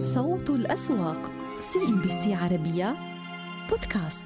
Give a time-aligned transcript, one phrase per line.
[0.00, 2.96] صوت الأسواق CNBC عربية
[3.70, 4.24] بودكاست.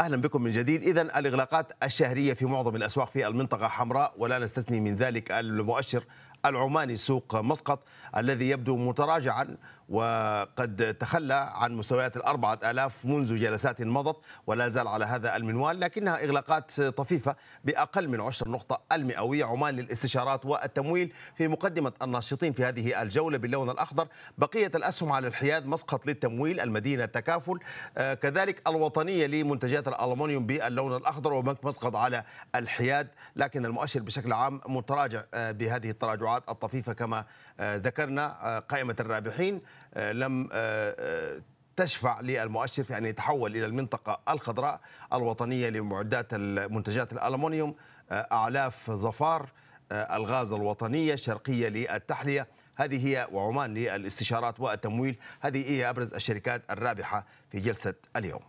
[0.00, 0.82] أهلا بكم من جديد.
[0.82, 6.04] اذا الإغلاقات الشهرية في معظم الأسواق في المنطقة حمراء ولا نستثني من ذلك المؤشر
[6.46, 7.82] العماني سوق مسقط
[8.16, 9.56] الذي يبدو متراجعا
[9.88, 14.16] وقد تخلى عن مستويات الأربعة آلاف منذ جلسات مضت
[14.46, 20.46] ولا زال على هذا المنوال لكنها إغلاقات طفيفة بأقل من عشر نقطة المئوية عمان للاستشارات
[20.46, 24.08] والتمويل في مقدمة الناشطين في هذه الجولة باللون الأخضر.
[24.38, 27.58] بقية الأسهم على الحياد مسقط للتمويل المدينة التكافل
[27.98, 34.60] آه، كذلك الوطنية لمنتجات الألمنيوم باللون الأخضر وبنك مسقط على الحياد لكن المؤشر بشكل عام
[34.66, 37.24] متراجع آه، بهذه التراجعات الطفيفة كما
[37.60, 39.60] ذكرنا قائمة الرابحين
[39.94, 41.42] آه، لم آه، آه،
[41.76, 44.80] تشفع للمؤشر في أن يتحول إلى المنطقة الخضراء
[45.12, 47.74] الوطنية لمعدات منتجات الالومنيوم
[48.12, 49.50] أعلاف ظفار
[49.92, 52.48] الغاز الوطنية الشرقية للتحلية.
[52.76, 58.40] هذه هي وعمان للاستشارات والتمويل هذه هي أبرز الشركات الرابحة في جلسة اليوم.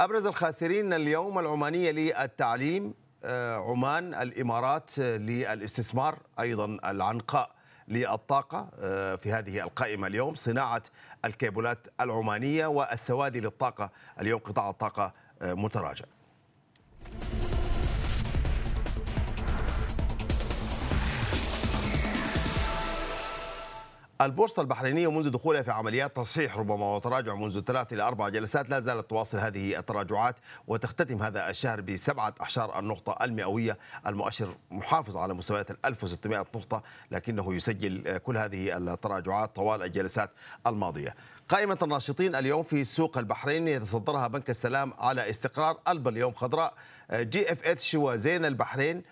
[0.00, 7.50] أبرز الخاسرين اليوم العمانية للتعليم عمان الإمارات للاستثمار أيضا العنقاء
[7.88, 10.82] للطاقة آه، في هذه القائمة اليوم صناعة
[11.24, 13.90] الكيبلات العمانية والسوادي للطاقة.
[14.20, 16.04] اليوم قطاع الطاقة آه، متراجع.
[24.20, 28.80] البورصة البحرينية منذ دخولها في عمليات تصحيح ربما وتراجع منذ ثلاث إلى أربع جلسات لا
[28.80, 33.78] زالت تواصل هذه التراجعات وتختتم هذا الشهر بسبعة أحشار النقطة المئوية.
[34.06, 40.30] المؤشر محافظ على مستويات 1600 نقطة لكنه يسجل كل هذه التراجعات طوال الجلسات
[40.66, 41.14] الماضية.
[41.48, 46.74] قائمة الناشطين اليوم في سوق البحرين يتصدرها بنك السلام على استقرار ألبا اليوم خضراء.
[47.12, 49.02] GFH وزين البحرين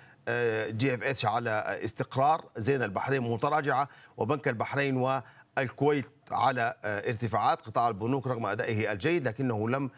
[0.68, 8.92] GFH على استقرار زين البحرين متراجعة وبنك البحرين والكويت على ارتفاعات قطاع البنوك رغم أدائه
[8.92, 9.90] الجيد لكنه لم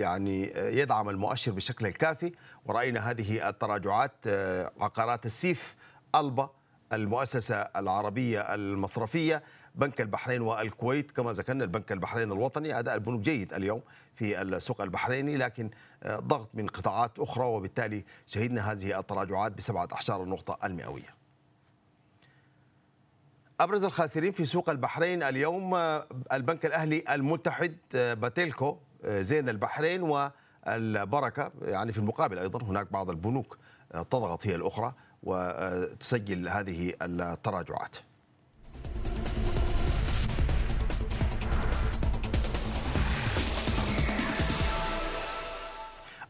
[0.00, 2.32] يعني يدعم المؤشر بالشكل الكافي.
[2.66, 4.12] ورأينا هذه التراجعات
[4.80, 5.76] عقارات السيف
[6.14, 6.50] ألبا
[6.92, 9.42] المؤسسة العربية المصرفية
[9.74, 13.82] بنك البحرين والكويت كما ذكرنا البنك البحرين الوطني أداء البنوك جيد اليوم
[14.14, 15.70] في السوق البحريني لكن
[16.02, 21.14] آه، ضغط من قطاعات أخرى وبالتالي شهدنا هذه التراجعات بسبعة احشار النقطه المئوية.
[23.60, 31.52] أبرز الخاسرين في سوق البحرين اليوم آه، البنك الأهلي المتحد آه، باتيلكو زين البحرين والبركة
[31.62, 33.58] يعني في المقابل أيضا هناك بعض البنوك
[33.90, 37.96] تضغط هي الأخرى وتسجل هذه التراجعات.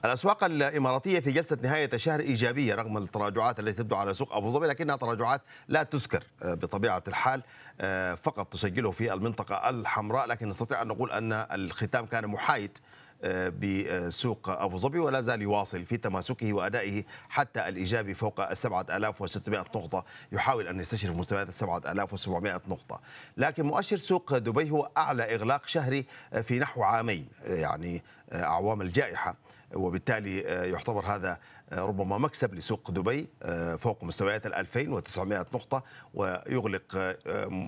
[0.04, 4.66] الأسواق الإماراتية في جلسة نهاية الشهر إيجابية رغم التراجعات التي تبدو على سوق أبو ظبي
[4.66, 7.42] لكنها تراجعات لا تذكر آه، بطبيعة الحال
[7.80, 12.78] آه، فقط تسجله في المنطقة الحمراء لكن نستطيع أن نقول أن الختام كان محايد
[13.22, 19.60] آه، بسوق أبو ظبي ولا زال يواصل في تماسكه وأدائه حتى الإيجابي فوق ال 7600
[19.60, 20.04] نقطة.
[20.32, 23.00] يحاول أن يستشرف مستويات ال 7700 نقطة.
[23.36, 26.06] لكن مؤشر سوق دبي هو أعلى إغلاق شهري
[26.42, 29.36] في نحو عامين يعني أعوام الجائحة.
[29.74, 31.38] وبالتالي آه، يعتبر هذا
[31.72, 35.82] آه، ربما مكسب لسوق دبي آه، فوق مستويات ال 2900 نقطة
[36.14, 37.16] ويغلق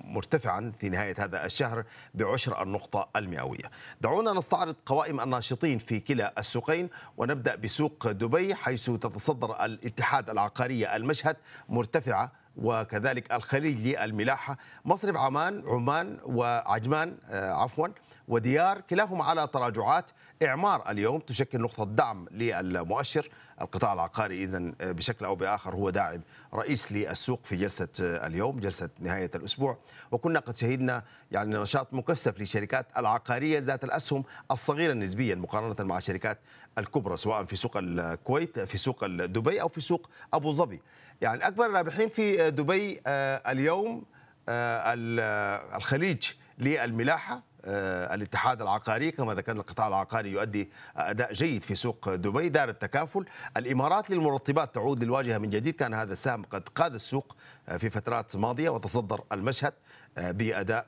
[0.05, 3.71] مرتفعا في نهاية هذا الشهر بعشر النقطة المئوية.
[4.01, 11.37] دعونا نستعرض قوائم الناشطين في كلا السوقين ونبدأ بسوق دبي حيث تتصدر الاتحاد العقارية المشهد
[11.69, 14.59] مرتفعة وكذلك الخليج للملاحة.
[14.85, 17.89] مصرف عمان عمان وعجمان عفوا
[18.29, 20.11] وديار كلاهما على تراجعات
[20.43, 20.91] إعمار.
[20.91, 23.29] اليوم تشكل نقطة دعم للمؤشر.
[23.61, 26.21] القطاع العقاري إذا بشكل أو بآخر هو داعم
[26.55, 29.79] رئيس للسوق في جلسة اليوم جلسة نهاية الأسبوع.
[30.11, 36.39] وكنا قد شهدنا يعني نشاط مكثف للشركات العقارية ذات الأسهم الصغيرة نسبيا مقارنة مع الشركات
[36.79, 40.83] الكبرى سواء في سوق الكويت في سوق دبي أو في سوق أبو ظبي.
[41.21, 44.05] يعني أكبر الرابحين في دبي آه، اليوم
[44.49, 47.43] آه، الخليج للملاحة.
[47.65, 53.25] الاتحاد العقاري كما ذكرنا القطاع العقاري يؤدي أداء جيد في سوق دبي دار التكافل.
[53.57, 55.75] الإمارات للمرطبات تعود للواجهة من جديد.
[55.75, 57.37] كان هذا السهم قد قاد السوق
[57.69, 59.73] آه، في فترات ماضية وتصدر المشهد
[60.19, 60.87] آه، بأداء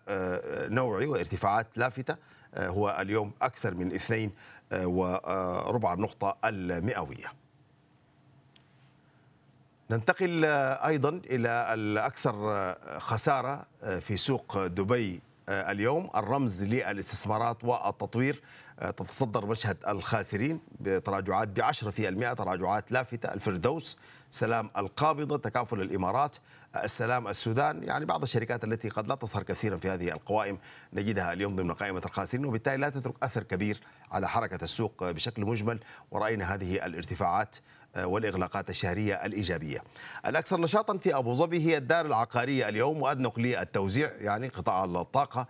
[0.68, 2.16] نوعي وارتفاعات لافتة
[2.56, 4.32] هو اليوم أكثر من اثنين
[4.72, 7.26] وربع النقطة المئوية.
[9.90, 13.66] ننتقل أيضا إلى الأكثر خسارة
[14.00, 18.42] في سوق دبي اليوم الرمز للاستثمارات والتطوير
[18.80, 23.96] تتصدر مشهد الخاسرين بتراجعات ب 10% تراجعات لافتة الفردوس
[24.30, 26.36] سلام القابضة تكافل الإمارات
[26.84, 27.82] السلام السودان.
[27.82, 30.58] يعني بعض الشركات التي قد لا تظهر كثيرا في هذه القوائم
[30.92, 33.80] نجدها اليوم ضمن قائمة الخاسرين وبالتالي لا تترك أثر كبير
[34.10, 35.80] على حركة السوق بشكل مجمل.
[36.10, 37.56] ورأينا هذه الارتفاعات
[37.96, 39.82] والإغلاقات الشهرية الإيجابية.
[40.26, 45.46] الأكثر نشاطا في أبو ظبي هي الدار العقارية اليوم وأدنق للتوزيع يعني قطاع الطاقة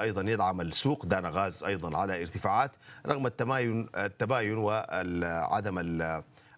[0.00, 2.70] أيضا يدعم السوق دانا غاز أيضا على ارتفاعات
[3.06, 5.78] رغم التباين التباين وعدم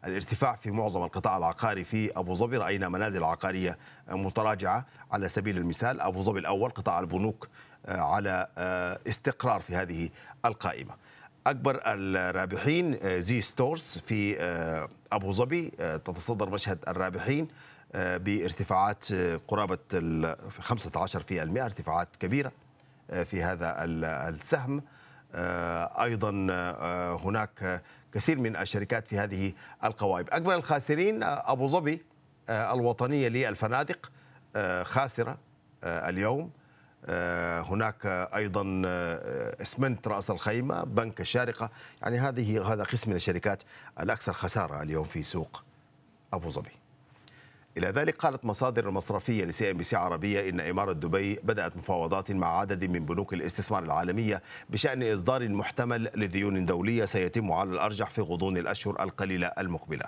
[0.05, 2.57] الارتفاع في معظم القطاع العقاري في أبو ظبي.
[2.57, 3.79] رأينا منازل عقارية
[4.09, 6.01] متراجعة على سبيل المثال.
[6.01, 7.49] أبو ظبي الأول قطاع البنوك
[7.89, 8.49] على
[9.09, 10.09] استقرار في هذه
[10.45, 10.95] القائمة.
[11.47, 14.37] أكبر الرابحين زي ستورز في
[15.13, 17.49] أبو ظبي تتصدر مشهد الرابحين
[17.95, 19.13] بارتفاعات
[19.49, 20.73] قرابة ال 15%
[21.63, 22.53] ارتفاعات كبيرة
[23.25, 23.77] في هذا
[24.29, 24.83] السهم.
[25.35, 26.31] أيضا
[27.25, 27.83] هناك
[28.15, 29.53] كثير من الشركات في هذه
[29.85, 30.27] القوائم.
[30.31, 32.03] أكبر الخاسرين أبو ظبي
[32.51, 34.13] الوطنية للفنادق
[34.83, 35.39] خاسرة
[35.85, 36.51] اليوم.
[37.71, 38.83] هناك أيضا
[39.63, 41.71] اسمنت رأس الخيمة بنك الشارقه
[42.03, 43.63] يعني هذه هذا قسم من الشركات
[44.01, 45.65] الأكثر خسارة اليوم في سوق
[46.33, 46.82] أبو ظبي.
[47.77, 52.85] إلى ذلك قالت مصادر مصرفية ل CNBC عربية إن إمارة دبي بدأت مفاوضات مع عدد
[52.85, 59.03] من بنوك الاستثمار العالمية بشأن إصدار محتمل لديون دولية سيتم على الأرجح في غضون الأشهر
[59.03, 60.05] القليلة المقبلة.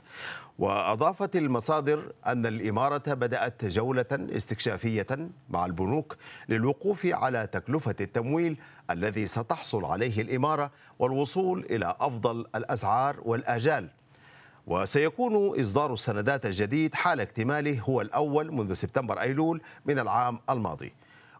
[0.58, 5.06] وأضافت المصادر أن الإمارة بدأت جولة استكشافية
[5.50, 6.16] مع البنوك
[6.48, 8.58] للوقوف على تكلفة التمويل
[8.90, 13.90] الذي ستحصل عليه الإمارة والوصول إلى أفضل الأسعار والآجال.
[14.66, 20.92] وسيكون إصدار السندات الجديد حال اكتماله هو الأول منذ سبتمبر أيلول من العام الماضي.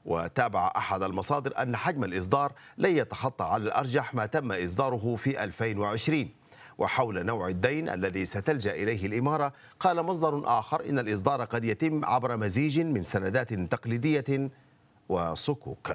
[0.05, 6.29] وتابع أحد المصادر أن حجم الإصدار لن يتخطى على الأرجح ما تم إصداره في 2020
[6.79, 12.37] وحول نوع الدين الذي ستلجأ إليه الإمارة قال مصدر آخر إن الإصدار قد يتم عبر
[12.37, 14.51] مزيج من سندات تقليدية
[15.09, 15.93] وصكوك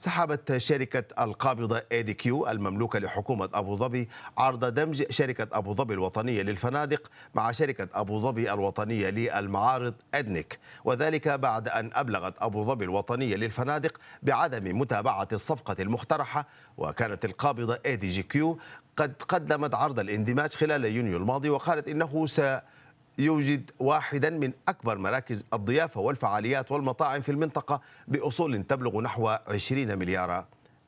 [0.00, 4.08] سحبت شركة القابضة ADQ المملوكة لحكومة أبو ظبي
[4.38, 11.28] عرض دمج شركة أبو ظبي الوطنية للفنادق مع شركة أبو ظبي الوطنية للمعارض أدنيك وذلك
[11.28, 18.58] بعد أن أبلغت أبو ظبي الوطنية للفنادق بعدم متابعة الصفقة المقترحة وكانت القابضة ADQ
[18.96, 26.00] قد قدمت عرض الاندماج خلال يونيو الماضي وقالت إنه سيوجد واحدا من أكبر مراكز الضيافة
[26.00, 30.44] والفعاليات والمطاعم في المنطقة بأصول تبلغ نحو 20 مليار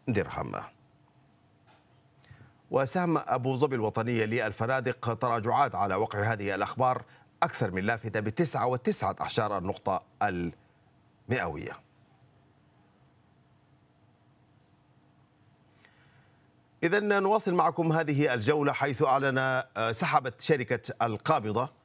[0.09, 0.53] درهم.
[2.71, 7.03] وسهم أبو ظبي الوطنية للفنادق تراجعات على وقع هذه الأخبار
[7.43, 11.73] أكثر من لافتة بتسعة وتسعة أعشار النقطة المئوية.
[16.83, 21.82] إذا نواصل معكم هذه الجولة حيث أعلن سحبت شركة القابضة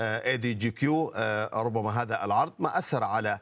[0.00, 1.12] ADQ
[1.54, 3.38] ربما هذا العرض ما أثر على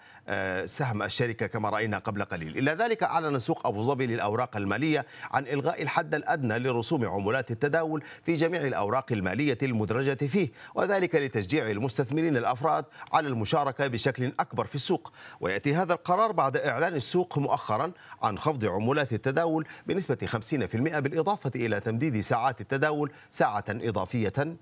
[0.65, 5.47] سهم الشركة كما رأينا قبل قليل، إلى ذلك أعلن سوق أبو ظبي للأوراق المالية عن
[5.47, 12.37] إلغاء الحد الأدنى لرسوم عمولات التداول في جميع الأوراق المالية المدرجة فيه، وذلك لتشجيع المستثمرين
[12.37, 17.93] الأفراد على المشاركة بشكل أكبر في السوق، ويأتي هذا القرار بعد إعلان السوق مؤخرا
[18.23, 24.57] عن خفض عمولات التداول بنسبة 50% بالإضافة إلى تمديد ساعات التداول ساعة إضافية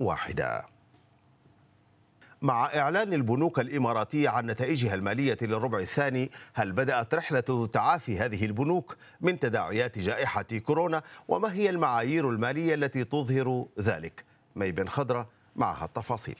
[0.00, 0.71] واحدة.
[2.42, 8.96] مع إعلان البنوك الإماراتية عن نتائجها المالية للربع الثاني هل بدأت رحلة تعافي هذه البنوك
[9.20, 14.24] من تداعيات جائحة كورونا؟ وما هي المعايير المالية التي تظهر ذلك؟
[14.56, 16.38] مي بن خضرة معها التفاصيل.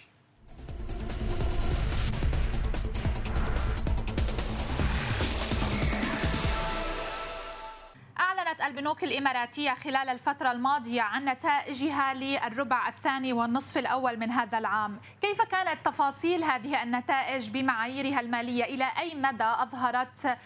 [8.83, 15.01] البنوك الإماراتية خلال الفترة الماضية عن نتائجها للربع الثاني والنصف الأول من هذا العام.
[15.21, 20.39] كيف كانت تفاصيل هذه النتائج بمعاييرها المالية؟ إلى أي مدى أظهرت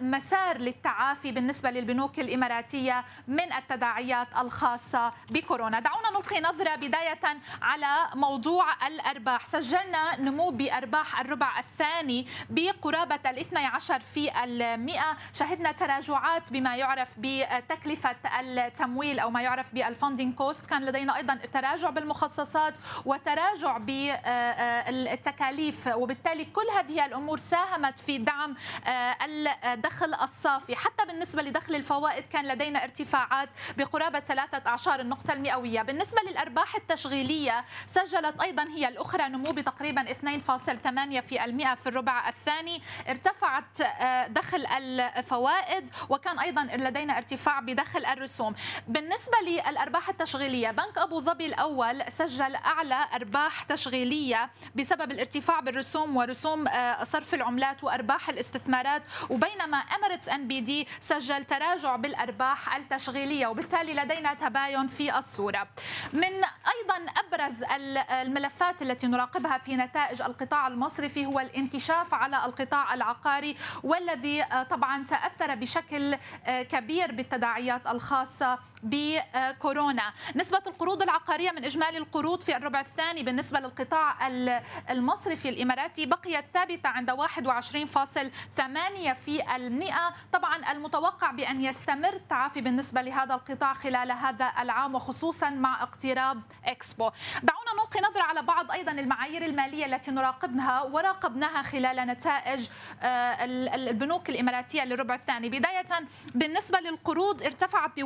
[0.00, 7.20] مسار للتعافي بالنسبة للبنوك الإماراتية من التداعيات الخاصة بكورونا؟ دعونا نلقي نظرة بداية
[7.62, 9.46] على موضوع الأرباح.
[9.46, 13.16] سجلنا نمو بأرباح الربع الثاني بقرابة
[13.98, 15.16] في المئة.
[15.34, 21.16] شهدنا تراجعات بما يعرف ب بتكلفه التمويل أو ما يعرف بال funding cost كان لدينا
[21.16, 22.74] أيضا تراجع بالمخصصات
[23.04, 23.78] وتراجع
[24.86, 28.56] بالتكاليف وبالتالي كل هذه الأمور ساهمت في دعم
[29.64, 30.76] الدخل الصافي.
[30.76, 33.48] حتى بالنسبة لدخل الفوائد كان لدينا ارتفاعات
[33.78, 35.82] بقرابة ثلاثة اعشار النقطه المئوية.
[35.82, 42.82] بالنسبة للأرباح التشغيلية سجلت أيضا هي الأخرى نمو بتقريبا 2.8% في المئة في الربع الثاني.
[43.08, 48.54] ارتفعت آه، دخل الفوائد وكان أيضا لدينا ارتفاع بدخل الرسوم.
[48.88, 56.68] بالنسبة للأرباح التشغيلية بنك أبو ظبي الأول سجل أعلى أرباح تشغيلية بسبب الارتفاع بالرسوم ورسوم
[56.68, 59.02] آه، صرف العملات وأرباح الاستثمارات.
[59.30, 65.68] وبينما Emirates NBD سجل تراجع بالأرباح التشغيلية وبالتالي لدينا تباين في الصورة.
[66.12, 66.32] من
[66.74, 67.64] أيضا أبرز
[68.10, 75.04] الملفات التي نراقبها في نتائج القطاع المصرفي هو الانكشاف على القطاع العقاري والذي آه، طبعا
[75.04, 80.12] تأثر بشكل آه، كبير بالتداعيات الخاصة بكورونا.
[80.36, 84.26] نسبة القروض العقارية من إجمالي القروض في الربع الثاني بالنسبة للقطاع
[84.90, 90.14] المصرفي الإماراتي بقيت ثابتة عند 21.8 في المئة.
[90.32, 97.10] طبعا المتوقع بأن يستمر التعافي بالنسبة لهذا القطاع خلال هذا العام وخصوصا مع اقتراب إكسبو.
[97.42, 102.68] دعونا نلقي نظرة على بعض أيضا المعايير المالية التي نراقبها وراقبناها خلال نتائج
[103.02, 105.48] آه، البنوك الإماراتية للربع الثاني.
[105.48, 105.86] بداية
[106.34, 107.98] بالنسبة للقروض ارتفعت ب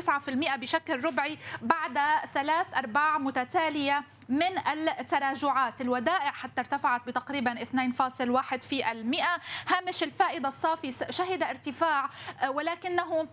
[0.00, 1.98] 1.9% بشكل ربعي بعد
[2.34, 4.58] ثلاث أرباع متتالية من
[4.98, 5.80] التراجعات.
[5.80, 9.38] الودائع حتى ارتفعت بتقريبا 2.1 في المئة.
[9.68, 12.10] هامش الفائدة الصافي شهد ارتفاع
[12.42, 13.28] آه، ولكنه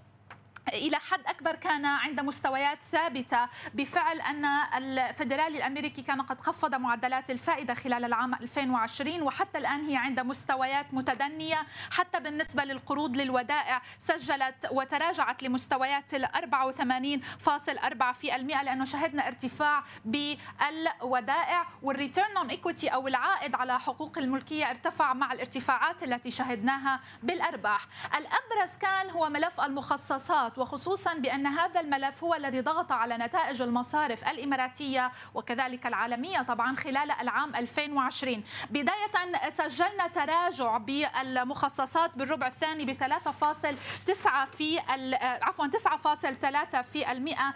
[0.68, 4.46] إلى حد أكبر كان عند مستويات ثابتة بفعل أن
[4.78, 10.94] الفدرالي الأمريكي كان قد خفض معدلات الفائدة خلال العام 2020 وحتى الآن هي عند مستويات
[10.94, 19.84] متدنية حتى بالنسبة للقروض للودائع سجلت وتراجعت لمستويات ال 84.4% في المئة لأنه شهدنا ارتفاع
[20.06, 27.00] بالودائع وال return on equity أو العائد على حقوق الملكية ارتفع مع الارتفاعات التي شهدناها
[27.24, 27.88] بالأرباح.
[28.16, 30.53] الأبرز كان هو ملف المخصصات.
[30.54, 36.76] الإمارات وخصوصا بأن هذا الملف هو الذي ضغط على نتائج المصارف الإماراتية وكذلك العالمية طبعا
[36.76, 44.80] خلال العام 2020 بداية سجلنا تراجع بالمخصصات بالربع الثاني ب 3.9 في
[45.42, 47.54] عفوا 9.3 في المئة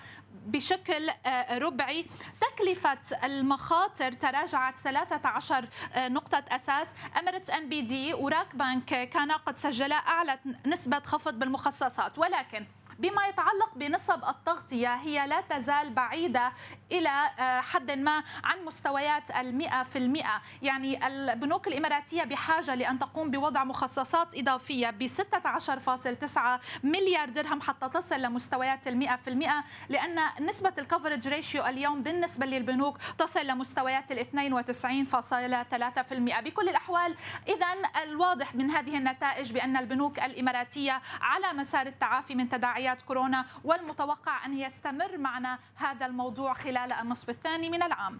[0.48, 2.06] بشكل آه، ربعي.
[2.42, 6.94] تكلفة المخاطر تراجعت 13 آه، نقطة أساس.
[7.20, 12.20] Emirates NBD وراك بانك كانا قد سجلا أعلى نسبة خفض بالمخصصات.
[12.20, 12.66] ولكن
[13.00, 16.52] بما يتعلق بنسب التغطية هي لا تزال بعيدة
[16.92, 20.42] إلى آه، حد ما عن مستويات المئة في المئة.
[20.62, 28.22] يعني البنوك الإماراتية بحاجة لأن تقوم بوضع مخصصات إضافية ب 16.9 مليار درهم حتى تصل
[28.22, 34.18] لمستويات المئة في المئة لأن نسبة ال coverage ratio اليوم بالنسبة للبنوك تصل لمستويات ال
[34.18, 37.16] 92.3% بكل الأحوال
[37.48, 37.68] إذا
[38.04, 44.46] الواضح من هذه النتائج بأن البنوك الإماراتية على مسار التعافي من تداعيات تداعيات كورونا والمتوقع
[44.46, 48.20] أن يستمر معنا هذا الموضوع خلال النصف الثاني من العام.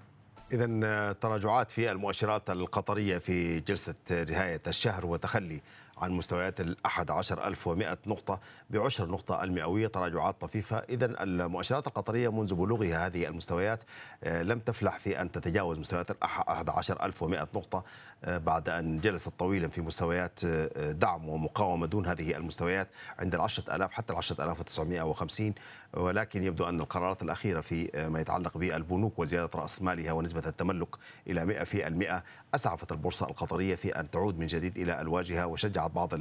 [0.52, 5.62] إذا آه، تراجعات في المؤشرات القطرية في جلسة نهاية الشهر وتخلي
[5.98, 8.40] عن مستويات ال 11100 نقطة
[8.70, 9.88] بعشر نقطة المئوية.
[9.88, 10.78] تراجعات طفيفة.
[10.78, 13.84] إذا المؤشرات القطرية منذ بلوغها هذه المستويات
[14.24, 17.84] آه، لم تفلح في أن تتجاوز مستويات ال 11100 نقطة
[18.24, 22.88] آه، بعد أن جلست طويلا في مستويات آه، دعم ومقاومة دون هذه المستويات
[23.20, 25.54] عند ال 10000 حتى ال 10950
[25.94, 30.96] ولكن يبدو أن القرارات الأخيرة في ما يتعلق بالبنوك وزيادة رأس مالها ونسبة التملك
[31.28, 32.24] إلى 100%
[32.56, 36.14] أسعفت البورصة القطرية في أن تعود من جديد إلى الواجهة وشجعت بعض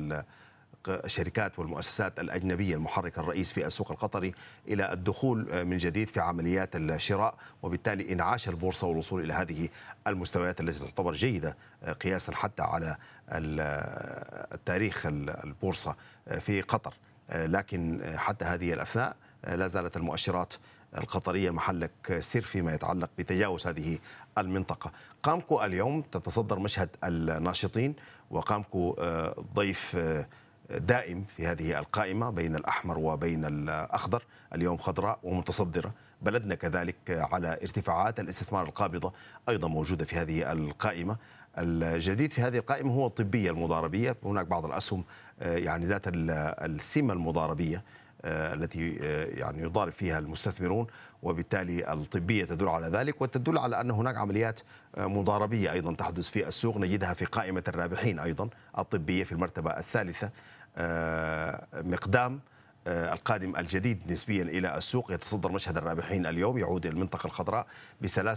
[0.89, 4.35] الشركات والمؤسسات الأجنبية المحرك الرئيس في السوق القطري
[4.69, 9.69] إلى الدخول من جديد في عمليات الشراء وبالتالي إنعاش البورصة والوصول إلى هذه
[10.07, 11.57] المستويات التي تعتبر جيدة
[12.01, 12.97] قياسا حتى على
[14.53, 15.97] التاريخ البورصة
[16.41, 16.95] في قطر.
[17.35, 20.55] لكن حتى هذه الأثناء لا زالت المؤشرات
[20.99, 23.99] القطرية محلك سر فيما يتعلق بتجاوز هذه
[24.39, 24.93] المنطقة.
[25.23, 27.95] قامكو اليوم تتصدر مشهد الناشطين
[28.31, 30.27] وقامكو آه، ضيف آه،
[30.71, 34.23] دائم في هذه القائمة بين الأحمر وبين الأخضر
[34.55, 35.93] اليوم خضراء ومتصدرة.
[36.23, 39.13] بلدنا كذلك على ارتفاعات الاستثمار القابضة
[39.49, 41.17] أيضا موجودة في هذه القائمة.
[41.59, 44.17] الجديد في هذه القائمة هو الطبية المضاربية.
[44.25, 45.05] هناك بعض الأسهم
[45.41, 47.85] آه، يعني ذات السمة المضاربية
[48.25, 48.91] التي
[49.37, 50.87] يعني يضارب فيها المستثمرون.
[51.27, 54.61] وبالتالي الطبية تدل على ذلك وتدل على أن هناك عمليات
[54.95, 60.31] آه، مضاربية أيضا تحدث في السوق نجدها في قائمة الرابحين أيضا الطبية في المرتبة الثالثة.
[61.75, 62.41] مقدام
[62.87, 67.67] القادم الجديد نسبيا إلى السوق يتصدر مشهد الرابحين اليوم يعود إلى المنطقة الخضراء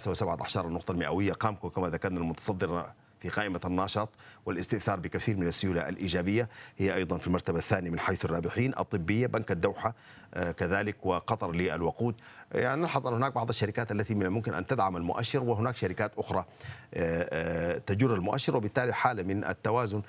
[0.08, 2.86] وسبعة عشر النقطة المئوية قامكو كما ذكرنا المتصدر
[3.20, 4.10] في قائمة الناشط
[4.46, 8.74] والاستئثار بكثير من السيولة الإيجابية هي أيضا في المرتبة الثانية من حيث الرابحين.
[8.78, 9.96] الطبية بنك الدوحة
[10.34, 12.16] آه، كذلك وقطر للوقود.
[12.52, 16.46] يعني نلحظ أن هناك بعض الشركات التي من الممكن أن تدعم المؤشر وهناك شركات أخرى
[16.94, 20.02] آه، آه، تجر المؤشر وبالتالي حالة من التوازن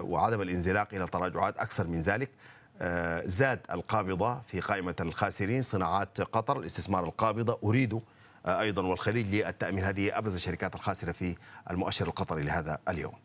[0.00, 2.30] وعدم الانزلاق إلى تراجعات أكثر من ذلك
[3.24, 8.00] زاد القابضة في قائمة الخاسرين صناعات قطر الاستثمار القابضة أريد
[8.46, 11.36] أيضا والخليج للتأمين هذه أبرز الشركات الخاسرة في
[11.70, 13.23] المؤشر القطري لهذا اليوم.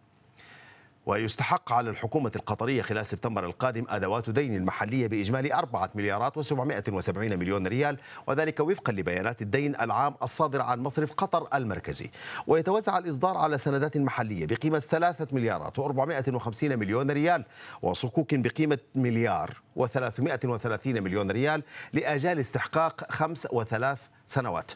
[1.10, 7.68] ويستحق على الحكومة القطرية خلال سبتمبر القادم أدوات دين المحلية بإجمالي 4 مليارات و770 مليون
[7.68, 7.98] ريال
[8.28, 12.10] وذلك وفقا لبيانات الدين العام الصادر عن مصرف قطر المركزي.
[12.48, 17.46] ويتوزع الإصدار على سندات محلية بقيمة 3 مليارات و450 مليون ريال
[17.82, 21.64] وصكوك بقيمة مليار و330 مليون ريال
[21.94, 24.00] لآجال استحقاق خمس وثلاث
[24.30, 24.72] سنوات.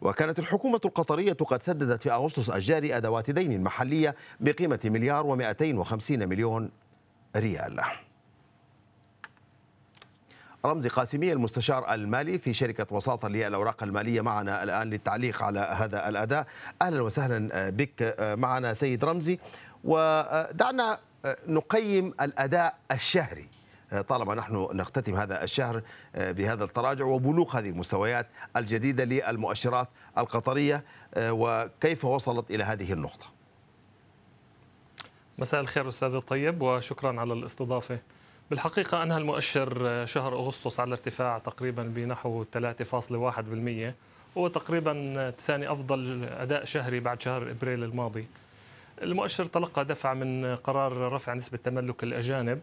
[0.00, 6.70] وكانت الحكومة القطرية قد سددت في أغسطس الجاري أدوات دين محلية بقيمة مليار و250 مليون
[7.36, 7.80] ريال.
[10.64, 16.46] رمزي قاسمي المستشار المالي في شركة وساطة للأوراق المالية معنا الآن للتعليق على هذا الأداء.
[16.82, 19.38] أهلا وسهلا بك معنا سيد رمزي.
[19.84, 20.98] ودعنا
[21.46, 23.48] نقيم الأداء الشهري.
[24.08, 25.82] طالما نحن نختتم هذا الشهر
[26.14, 28.26] آه، بهذا التراجع وبلوغ هذه المستويات
[28.56, 33.26] الجديدة للمؤشرات القطرية آه، وكيف وصلت إلى هذه النقطة؟
[35.38, 37.98] مساء الخير أستاذ الطيب وشكرا على الاستضافة.
[38.50, 43.94] بالحقيقة أنهى المؤشر آه، شهر أغسطس على ارتفاع تقريبا بنحو 3.1%
[44.38, 48.26] هو تقريبا ثاني أفضل أداء شهري بعد شهر إبريل الماضي.
[49.02, 52.60] المؤشر تلقى دفع من قرار رفع نسبة تملك الأجانب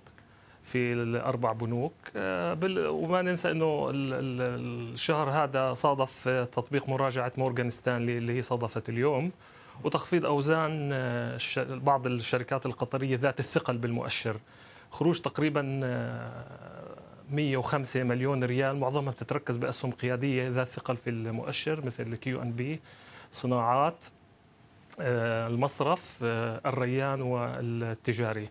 [0.65, 1.93] في الأربع بنوك.
[2.15, 2.57] آه،
[2.89, 9.31] وما ننسى إنه الشهر هذا صادف تطبيق مراجعة مورغان ستانلي اللي هي صادفت اليوم.
[9.83, 14.37] وتخفيض أوزان آه، بعض الشركات القطرية ذات الثقل بالمؤشر.
[14.91, 15.61] خروج تقريبا
[17.31, 18.75] 105 آه، مليون ريال.
[18.79, 22.79] معظمها بتتركز بأسهم قيادية ذات ثقل في المؤشر مثل ال QNB
[23.31, 24.05] صناعات
[24.99, 26.17] المصرف
[26.65, 28.49] الريان والتجاري.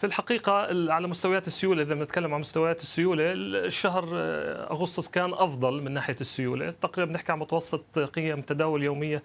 [0.00, 0.52] في الحقيقة
[0.92, 6.16] على مستويات السيولة إذا بنتكلم عن مستويات السيولة الشهر آه، أغسطس كان أفضل من ناحية
[6.20, 6.70] السيولة.
[6.70, 9.22] تقريبا بنحكي عن متوسط قيم تداول يومية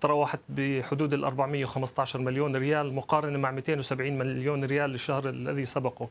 [0.00, 6.08] تراوحت بحدود ال 415 مليون ريال مقارنة مع 270 مليون ريال للشهر الذي سبقه.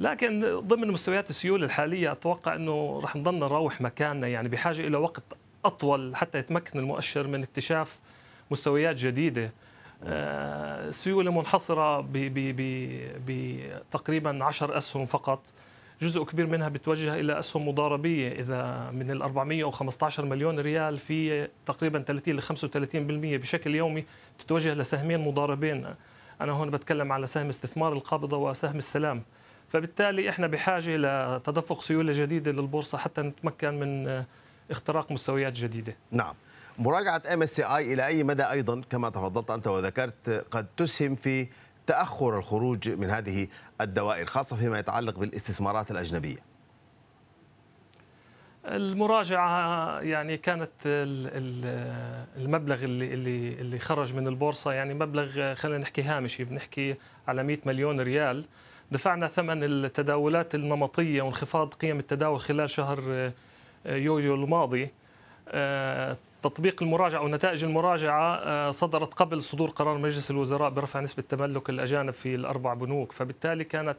[0.00, 5.22] لكن ضمن مستويات السيولة الحالية أتوقع أنه رح نضل نراوح مكاننا يعني بحاجة إلى وقت
[5.64, 7.98] أطول حتى يتمكن المؤشر من اكتشاف
[8.50, 9.50] مستويات جديدة.
[10.02, 12.08] السيولة منحصرة
[13.26, 15.52] بتقريبا 10 أسهم فقط.
[16.02, 21.98] جزء كبير منها بتوجه إلى أسهم مضاربية إذا من ال 415 مليون ريال في تقريبا
[21.98, 24.04] 30 ل 35% بشكل يومي
[24.38, 25.94] تتوجه لسهمين مضاربين.
[26.40, 29.22] أنا هون بتكلم على سهم استثمار القابضة وسهم السلام.
[29.68, 34.24] فبالتالي إحنا بحاجة لتدفق سيولة جديدة للبورصة حتى نتمكن من
[34.70, 35.96] اختراق مستويات جديدة.
[36.10, 36.34] نعم.
[36.80, 41.48] مراجعة MSCI إلى أي مدى أيضا؟ كما تفضلت أنت وذكرت قد تسهم في
[41.86, 43.48] تأخر الخروج من هذه
[43.80, 46.36] الدوائر خاصة فيما يتعلق بالاستثمارات الأجنبية.
[48.64, 50.70] المراجعة يعني كانت
[52.36, 56.94] المبلغ اللي اللي اللي خرج من البورصة يعني مبلغ خلينا نحكي هامشي بنحكي
[57.28, 58.44] على 100 مليون ريال.
[58.92, 63.32] دفعنا ثمن التداولات النمطية وانخفاض قيم التداول خلال شهر
[63.86, 64.90] يوليو الماضي.
[66.42, 72.14] تطبيق المراجعة ونتائج المراجعة آه، صدرت قبل صدور قرار مجلس الوزراء برفع نسبة تملك الأجانب
[72.14, 73.12] في الأربع بنوك.
[73.12, 73.96] فبالتالي كانت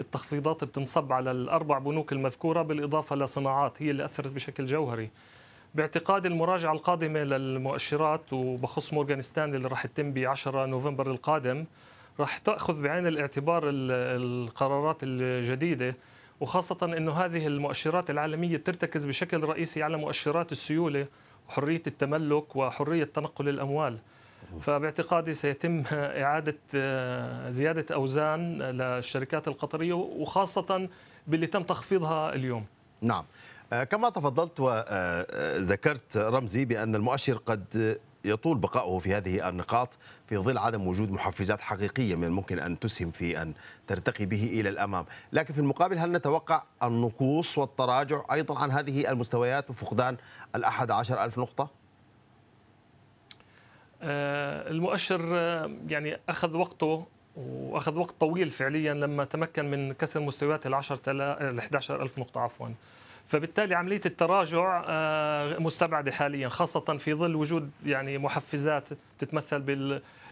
[0.00, 5.10] التخفيضات بتنصب على الأربع بنوك المذكورة بالإضافة لصناعات هي اللي أثرت بشكل جوهري.
[5.74, 11.64] باعتقاد المراجعة القادمة للمؤشرات وبخص مورغان ستانلي اللي راح تتم ب 10 نوفمبر القادم
[12.20, 15.94] راح تأخذ بعين الاعتبار القرارات الجديدة.
[16.40, 21.06] وخاصة أنه هذه المؤشرات العالمية ترتكز بشكل رئيسي على مؤشرات السيولة.
[21.48, 23.98] حرية التملك وحرية تنقل الأموال
[24.60, 30.88] فباعتقادي سيتم إعادة آه، زيادة أوزان للشركات القطرية وخاصة
[31.26, 32.66] باللي تم تخفيضها اليوم.
[33.00, 33.24] نعم.
[33.72, 39.98] آه، كما تفضلت وذكرت آه، رمزي بأن المؤشر قد يطول بقاؤه في هذه النقاط
[40.32, 43.54] في ظل عدم وجود محفزات حقيقية من الممكن أن تسهم في أن
[43.86, 49.70] ترتقي به إلى الأمام لكن في المقابل هل نتوقع النقوص والتراجع أيضا عن هذه المستويات
[49.70, 50.16] وفقدان
[50.54, 51.70] الأحد عشر ألف نقطة؟
[54.02, 60.66] آه، المؤشر آه، يعني أخذ وقته وأخذ وقت طويل فعليا لما تمكن من كسر مستويات
[60.66, 62.68] ال 10 ال 11000 نقطة عفوا
[63.26, 69.60] فبالتالي عملية التراجع آه، مستبعدة حاليا خاصة في ظل وجود يعني محفزات تتمثل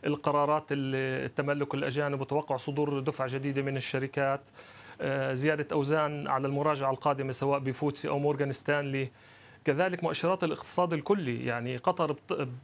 [0.05, 4.41] بالقرارات التملك الأجانب وتوقع صدور دفعة جديدة من الشركات.
[5.01, 9.11] آه، زيادة أوزان على المراجعة القادمة سواء بفوتسي أو مورغان ستانلي.
[9.65, 12.17] كذلك مؤشرات الاقتصاد الكلي يعني قطر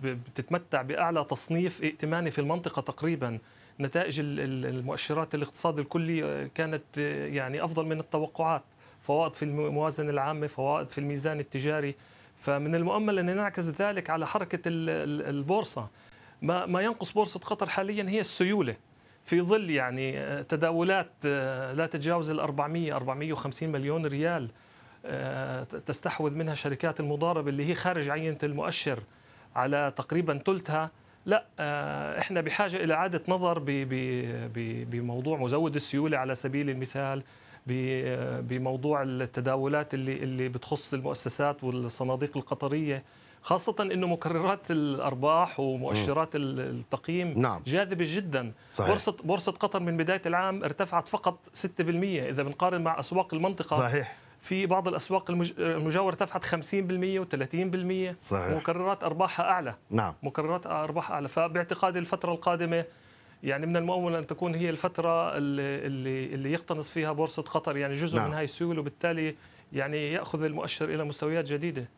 [0.03, 3.39] بتتمتع بأعلى تصنيف ائتماني في المنطقة تقريبا.
[3.81, 8.63] نتائج المؤشرات الاقتصاد الكلي آه، كانت يعني أفضل من التوقعات.
[9.07, 11.95] فوائد في الموازنه العامة فوائد في الميزان التجاري.
[12.41, 15.89] فمن المؤمل أن نعكس ذلك على حركة البورصة.
[16.43, 18.77] ما ما ينقص بورصة قطر حاليا هي السيولة.
[19.25, 21.11] في ظل يعني آه، تداولات
[21.75, 24.51] لا تتجاوز ال 400 450 مليون ريال
[25.87, 29.03] تستحوذ منها شركات المضاربة اللي هي خارج عينة المؤشر
[29.57, 30.91] على تقريبا ثلثها.
[31.27, 33.63] لا آه، إحنا بحاجة إلى إعادة نظر
[34.91, 37.23] بموضوع مزود السيولة على سبيل المثال.
[37.67, 43.03] بموضوع التداولات اللي اللي بتخص المؤسسات والصناديق القطرية
[43.43, 47.63] خاصة إنه مكررات الأرباح ومؤشرات التقييم نعم.
[47.67, 48.53] جاذبة جدا.
[48.71, 48.89] صحيح.
[48.89, 54.17] بورصة بورصة قطر من بداية العام ارتفعت فقط 6% إذا بنقارن مع أسواق المنطقة صحيح.
[54.41, 56.49] في بعض الأسواق المجاورة ارتفعت 50%
[57.21, 58.57] و30% صحيح.
[58.57, 59.75] مكررات أرباحها أعلى.
[59.91, 60.15] نعم.
[60.23, 61.29] مكررات ارباحها أعلى.
[61.29, 62.85] فباعتقادي الفترة القادمة
[63.43, 67.95] يعني من المؤمل أن تكون هي الفترة اللي اللي, اللي يقتنص فيها بورصة قطر يعني
[67.95, 68.29] جزء نعم.
[68.29, 69.37] من هاي السيوله وبالتالي
[69.73, 71.89] يعني يأخذ المؤشر إلى مستويات جديدة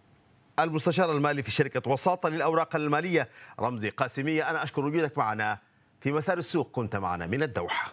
[0.61, 3.29] المستشار المالي في شركة وساطة للأوراق المالية
[3.61, 5.59] رمزي قاسمية أنا أشكر وجودك معنا
[6.01, 7.93] في مسار السوق كنت معنا من الدوحة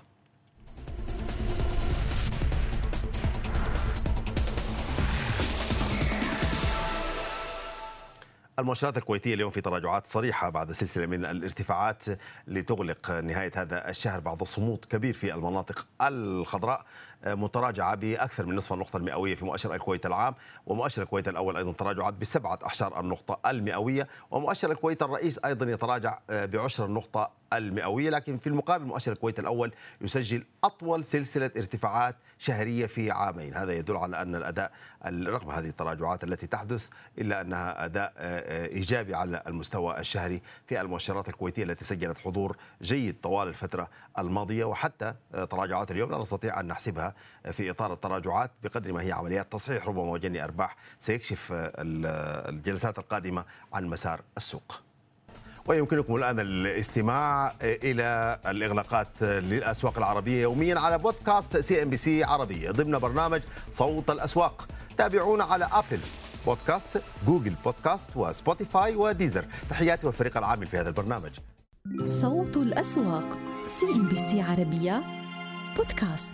[8.59, 12.03] المؤشرات الكويتية اليوم في تراجعات صريحة بعد سلسلة من الارتفاعات
[12.47, 16.85] لتغلق نهاية هذا الشهر بعد صمود كبير في المناطق الخضراء.
[17.27, 20.35] متراجعة بأكثر من نصف النقطة المئوية في مؤشر الكويت العام
[20.65, 26.85] ومؤشر الكويت الأول أيضا تراجعات بسبعة أحشار النقطة المئوية ومؤشر الكويت الرئيس أيضا يتراجع بعشر
[26.85, 28.09] النقطة المئوية.
[28.09, 33.53] لكن في المقابل مؤشر الكويت الأول يسجل أطول سلسلة ارتفاعات شهرية في عامين.
[33.53, 34.71] هذا يدل على أن الأداء
[35.07, 41.29] رغم هذه التراجعات التي تحدث إلا أنها أداء آه، إيجابي على المستوى الشهري في المؤشرات
[41.29, 44.65] الكويتية التي سجلت حضور جيد طوال الفترة الماضية.
[44.65, 47.14] وحتى آه، تراجعات اليوم لا نستطيع أن نحسبها
[47.51, 51.71] في إطار التراجعات بقدر ما هي عمليات تصحيح ربما وجني أرباح سيكشف آه،
[52.49, 54.81] الجلسات القادمة عن مسار السوق.
[55.65, 62.71] ويمكنكم الآن الاستماع إلى الإغلاقات للأسواق العربية يوميا على بودكاست CNBC عربية.
[62.71, 64.67] ضمن برنامج صوت الأسواق.
[64.97, 65.99] تابعونا على Apple
[66.45, 71.31] Podcasts Google Podcasts و Spotify و Deezer تحياتي والفريق العامل في هذا البرنامج.
[72.07, 75.03] صوت الأسواق CNBC عربية
[75.75, 76.31] بودكاست.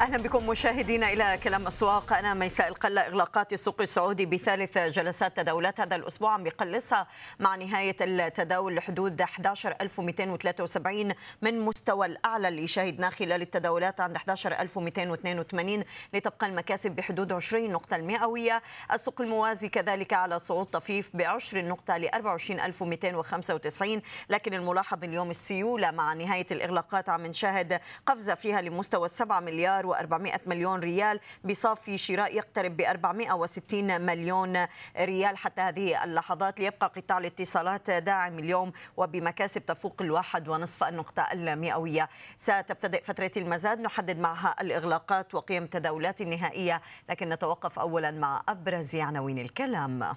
[0.00, 2.12] أهلا بكم مشاهدينا إلى كلام أسواق.
[2.12, 7.06] أنا ميساء القلة إغلاقات السوق السعودي بثالث جلسات تداولات هذا الأسبوع عم بيقلصها
[7.38, 15.84] مع نهاية التداول لحدود 11273 من مستوى الأعلى اللي شهدناه خلال التداولات عند 11282
[16.14, 18.62] لتبقى المكاسب بحدود 20 نقطة المئوية.
[18.92, 25.90] السوق الموازي كذلك على صعود طفيف ب 20 نقطه ل 24295 لكن الملاحظ اليوم السيولة
[25.90, 32.36] مع نهاية الإغلاقات عم نشاهد قفزة فيها لمستوى 7 مليار و400 مليون ريال بصافي شراء
[32.36, 35.36] يقترب ب 460 مليون ريال.
[35.36, 42.08] حتى هذه اللحظات ليبقى قطاع الاتصالات داعم اليوم وبمكاسب تفوق الواحد ونصف النقطة المئوية.
[42.36, 46.82] ستبتدئ فترة المزاد نحدد معها الإغلاقات وقيم التداولات النهائية.
[47.08, 50.14] لكن نتوقف أولا مع أبرز عناوين الكلام.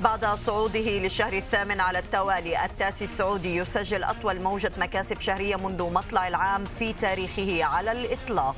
[0.00, 6.28] بعد صعوده للشهر الثامن على التوالي التاسي السعودي يسجل أطول موجة مكاسب شهرية منذ مطلع
[6.28, 8.56] العام في تاريخه على الإطلاق.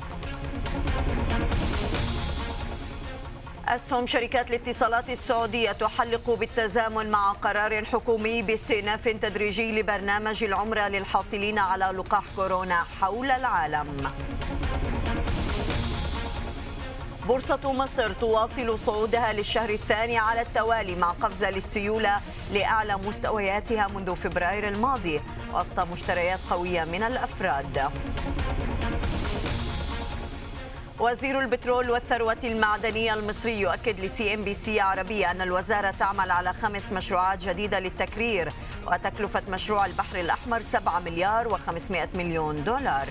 [3.67, 11.85] أسهم شركات الاتصالات السعودية تحلق بالتزامن مع قرار حكومي باستئناف تدريجي لبرنامج العمرة للحاصلين على
[11.85, 14.11] لقاح كورونا حول العالم.
[17.27, 22.15] بورصة مصر تواصل صعودها للشهر الثاني على التوالي مع قفزة للسيولة
[22.53, 25.21] لأعلى مستوياتها منذ فبراير الماضي
[25.53, 27.89] وسط مشتريات قوية من الأفراد.
[30.99, 37.39] وزير البترول والثروة المعدنية المصري يؤكد ل CNBC عربية أن الوزارة تعمل على خمس مشروعات
[37.39, 38.49] جديدة للتكرير
[38.87, 43.07] وتكلفة مشروع البحر الأحمر 7 مليار و500 مليون دولار.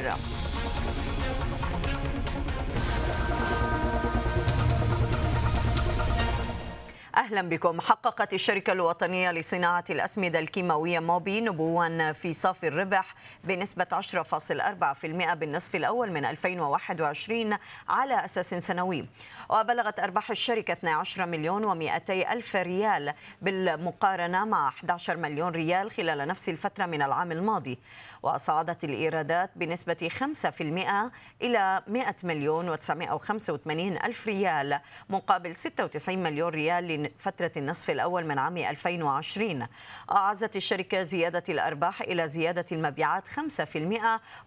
[7.30, 7.80] أهلا بكم.
[7.80, 13.14] حققت الشركة الوطنية لصناعة الأسمدة الكيماوية موبكو نموا في صافي الربح
[13.44, 17.56] بنسبة 10.4% بالنصف الأول من 2021
[17.88, 19.06] على أساس سنوي.
[19.50, 26.48] وبلغت أرباح الشركة 12 مليون و200 ألف ريال بالمقارنة مع 11 مليون ريال خلال نفس
[26.48, 27.78] الفترة من العام الماضي.
[28.22, 30.10] وصعدت الإيرادات بنسبة
[30.48, 30.62] 5%
[31.42, 33.70] إلى 100 مليون و985
[34.04, 39.66] ألف ريال مقابل 96 مليون ريال لفترة النصف الأول من عام 2020
[40.10, 43.98] أعزت الشركة زيادة الأرباح إلى زيادة المبيعات 5%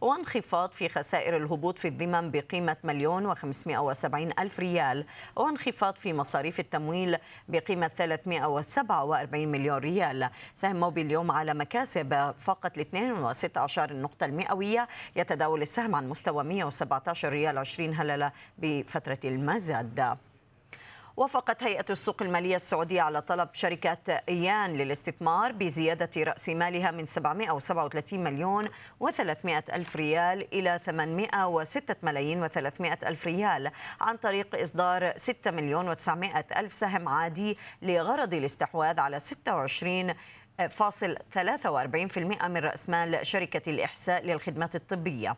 [0.01, 5.05] وانخفاض في خسائر الهبوط في الضمن بقيمة مليون و570 ألف ريال
[5.35, 10.29] وانخفاض في مصاريف التمويل بقيمة 347 مليون ريال.
[10.55, 12.83] سهم موبي اليوم على مكاسب فقط ل
[13.67, 14.87] 2.16 النقطة المئوية.
[15.15, 20.17] يتداول السهم عن مستوى 117 ريال 20 هللة بفترة المزاد
[21.17, 28.23] وافقت هيئة السوق المالية السعودية على طلب شركة إيان للاستثمار بزيادة رأس مالها من 737
[28.23, 28.67] مليون
[29.03, 33.71] و300 ألف ريال إلى 806 ملايين و300 ألف ريال
[34.01, 40.13] عن طريق إصدار 6 مليون و900 ألف سهم عادي لغرض الاستحواذ على 26
[40.69, 45.35] فاصل 43% من رأس مال شركة الإحساء للخدمات الطبية.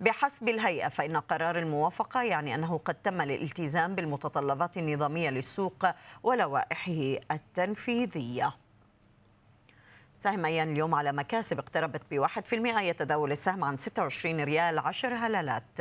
[0.00, 5.86] بحسب الهيئة فإن قرار الموافقة يعني أنه قد تم الالتزام بالمتطلبات النظامية للسوق
[6.22, 8.54] ولوائحه التنفيذية.
[10.18, 15.14] سهم أيان اليوم على مكاسب اقتربت بواحد في المئة يتداول السهم عن 26 ريال 10
[15.14, 15.80] هلالات.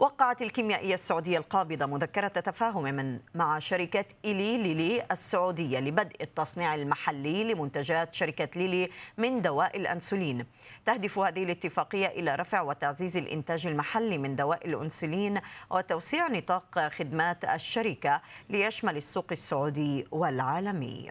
[0.00, 7.44] وقعت الكيميائية السعودية القابضة مذكرة تفاهم من مع شركة إيلي ليلي السعودية لبدء التصنيع المحلي
[7.44, 10.46] لمنتجات شركة ليلي من دواء الأنسولين.
[10.86, 18.20] تهدف هذه الاتفاقية إلى رفع وتعزيز الإنتاج المحلي من دواء الأنسولين وتوسيع نطاق خدمات الشركة
[18.50, 21.10] ليشمل السوق السعودي والعالمي.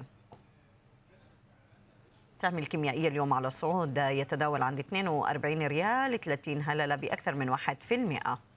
[2.42, 8.49] سهم الكيميائية اليوم على الصعود يتداول عند 42 ريال 30 هللة بأكثر من 1%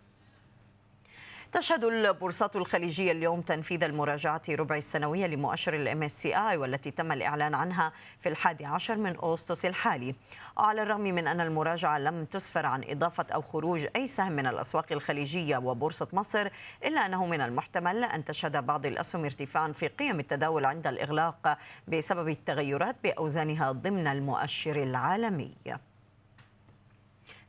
[1.52, 7.92] تشهد البورصات الخليجية اليوم تنفيذ المراجعة ربع السنوية لمؤشر ال MSCI والتي تم الإعلان عنها
[8.20, 10.14] في الحادي عشر من أغسطس الحالي.
[10.56, 14.92] على الرغم من أن المراجعة لم تسفر عن إضافة أو خروج أي سهم من الأسواق
[14.92, 16.48] الخليجية وبورصة مصر
[16.84, 22.28] إلا أنه من المحتمل أن تشهد بعض الأسهم ارتفاعا في قيم التداول عند الإغلاق بسبب
[22.28, 25.54] التغيرات بأوزانها ضمن المؤشر العالمي.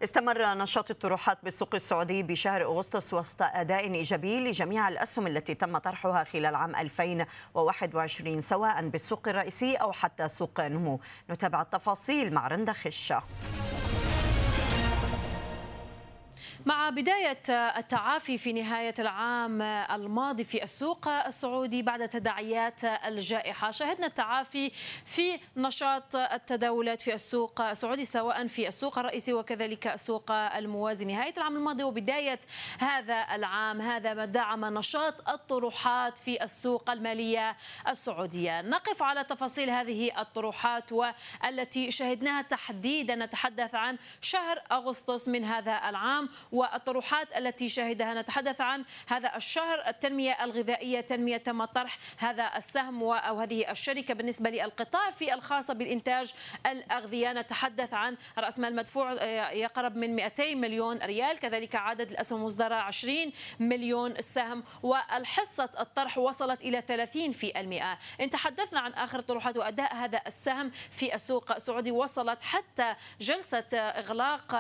[0.03, 6.23] استمر نشاط الطروحات بالسوق السعودي بشهر أغسطس وسط أداء إيجابي لجميع الأسهم التي تم طرحها
[6.23, 10.99] خلال عام 2021 سواء بالسوق الرئيسي أو حتى سوق نمو.
[11.29, 13.23] نتابع التفاصيل مع رندا خشة.
[16.65, 23.71] مع بداية التعافي في نهاية العام الماضي في السوق السعودي بعد تداعيات الجائحة.
[23.71, 24.71] شهدنا التعافي
[25.06, 31.06] في نشاط التداولات في السوق السعودي سواء في السوق الرئيسي وكذلك السوق الموازي.
[31.06, 32.39] نهاية العام الماضي وبداية
[32.80, 37.56] هذا العام هذا ما دعم نشاط الطروحات في السوق المالية
[37.88, 38.62] السعودية.
[38.62, 46.30] نقف على تفاصيل هذه الطروحات والتي شهدناها تحديدا نتحدث عن شهر أغسطس من هذا العام
[46.53, 48.13] والطروحات التي شهدها.
[48.13, 54.49] نتحدث عن هذا الشهر التنمية الغذائية تنمية تم طرح هذا السهم أو هذه الشركة بالنسبة
[54.49, 56.33] للقطاع في الخاصة بالإنتاج
[56.65, 57.33] الأغذية.
[57.33, 62.75] نتحدث عن رأس مال مدفوع آه، يقرب من 200 مليون ريال كذلك عدد الأسهم المصدرة
[62.75, 64.63] 20 مليون سهم.
[64.83, 67.97] والحصة الطرح وصلت إلى 30 في المئة.
[68.21, 71.91] إن تحدثنا عن آخر الطروحات وأداء هذا السهم في السوق السعودي.
[71.91, 74.55] وصلت حتى جلسة إغلاق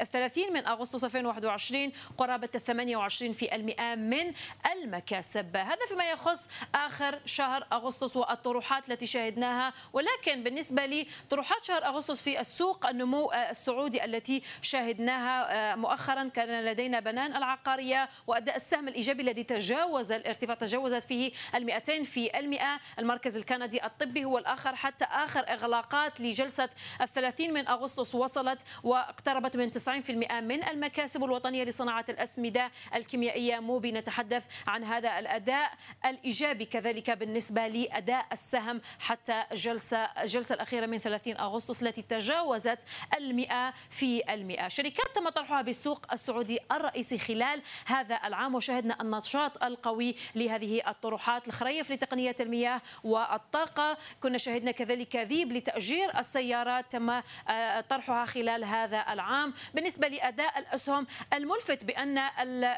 [0.00, 4.32] الثلاثين من أغسطس 2021 قرابة 28 في المئة من
[4.72, 5.56] المكاسب.
[5.56, 9.72] هذا فيما يخص آخر شهر أغسطس والطروحات التي شاهدناها.
[9.92, 17.36] ولكن بالنسبة لطروحات شهر أغسطس في السوق النمو السعودي التي شاهدناها مؤخرا كان لدينا بنان
[17.36, 22.80] العقارية وأداء السهم الإيجابي الذي تجاوز الارتفاع تجاوزت فيه المئتين في المئة.
[22.98, 26.68] المركز الكندي الطبي هو الآخر حتى آخر إغلاقات لجلسة
[27.00, 30.10] الثلاثين من أغسطس وصلت واقتربت من 90%
[30.40, 31.15] من المكاسب.
[31.24, 35.72] الوطنية لصناعة الأسمدة الكيميائية موبي نتحدث عن هذا الأداء
[36.06, 42.78] الإيجابي كذلك بالنسبة لأداء السهم حتى جلسة الجلسة الأخيرة من 30 أغسطس التي تجاوزت
[43.18, 44.68] المئة في المئة.
[44.68, 51.48] شركات تم طرحها بالسوق السعودي الرئيسي خلال هذا العام وشهدنا النشاط القوي لهذه الطروحات.
[51.48, 59.04] الخريف لتقنية المياه والطاقة كنا شهدنا كذلك ذيب لتأجير السيارات تم آه، طرحها خلال هذا
[59.08, 59.54] العام.
[59.74, 62.18] بالنسبة لأداء الأسهم الملفت بأن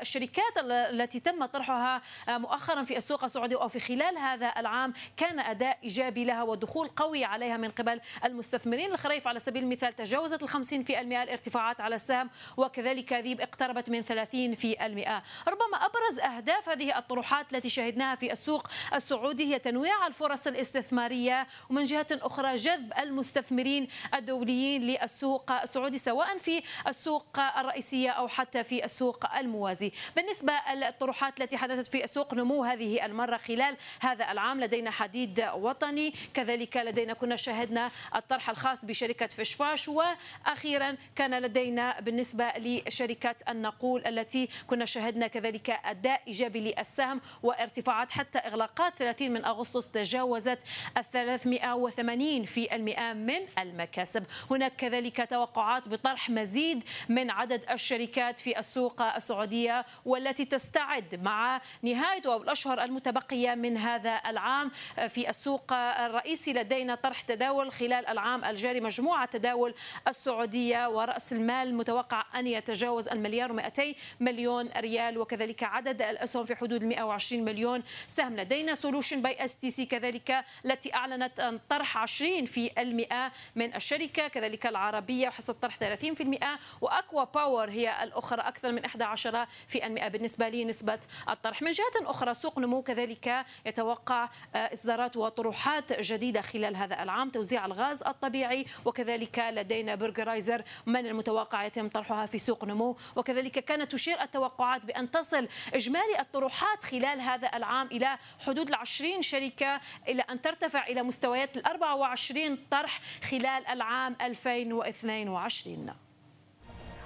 [0.00, 5.78] الشركات التي تم طرحها مؤخرا في السوق السعودي أو في خلال هذا العام كان أداء
[5.84, 8.92] إيجابي لها ودخول قوي عليها من قبل المستثمرين.
[8.92, 14.54] الخريف على سبيل المثال تجاوزت في المئة الارتفاعات على السهم وكذلك ذيب اقتربت من 30
[14.54, 15.22] في المئة.
[15.48, 21.84] ربما أبرز أهداف هذه الطروحات التي شهدناها في السوق السعودي هي تنويع الفرص الاستثمارية ومن
[21.84, 29.36] جهة أخرى جذب المستثمرين الدوليين للسوق السعودي سواء في السوق الرئيسية أو حتى في السوق
[29.36, 29.92] الموازي.
[30.16, 36.14] بالنسبة للطروحات التي حدثت في السوق نمو هذه المرة خلال هذا العام لدينا حديد وطني.
[36.34, 39.88] كذلك لدينا كنا شاهدنا الطرح الخاص بشركة فشفاش.
[39.88, 48.38] وأخيرا كان لدينا بالنسبة لشركة النقول التي كنا شاهدنا كذلك أداء إيجابي للسهم وارتفاعات حتى
[48.38, 48.94] إغلاقات.
[48.98, 50.58] 30 من أغسطس تجاوزت
[50.96, 54.24] ال 380 في المئة من المكاسب.
[54.50, 62.22] هناك كذلك توقعات بطرح مزيد من عدد الشركات في السوق السعودية والتي تستعد مع نهاية
[62.26, 64.70] أو الأشهر المتبقية من هذا العام
[65.08, 68.80] في السوق الرئيسي لدينا طرح تداول خلال العام الجاري.
[68.80, 69.74] مجموعة تداول
[70.08, 73.82] السعودية ورأس المال متوقع أن يتجاوز المليار و200
[74.20, 78.36] مليون ريال وكذلك عدد الأسهم في حدود 120 مليون سهم.
[78.36, 84.66] لدينا Solutions by STC كذلك التي أعلنت أن طرح 20 في المئة من الشركة كذلك
[84.66, 90.08] العربية وحصة طرح 30 في المئة وأكوا باور هي الأخرى أكثر من 11 في المئة
[90.08, 90.98] بالنسبة لنسبة
[91.28, 91.62] الطرح.
[91.62, 97.28] من جهة أخرى سوق نمو كذلك يتوقع إصدارات وطروحات جديدة خلال هذا العام.
[97.28, 102.96] توزيع الغاز الطبيعي وكذلك لدينا برجرايزر من المتوقع يتم طرحها في سوق نمو.
[103.16, 109.80] وكذلك كانت تشير التوقعات بأن تصل إجمالي الطروحات خلال هذا العام إلى حدود العشرين شركة
[110.08, 116.07] إلى أن ترتفع إلى مستويات ال 24 طرح خلال العام 2022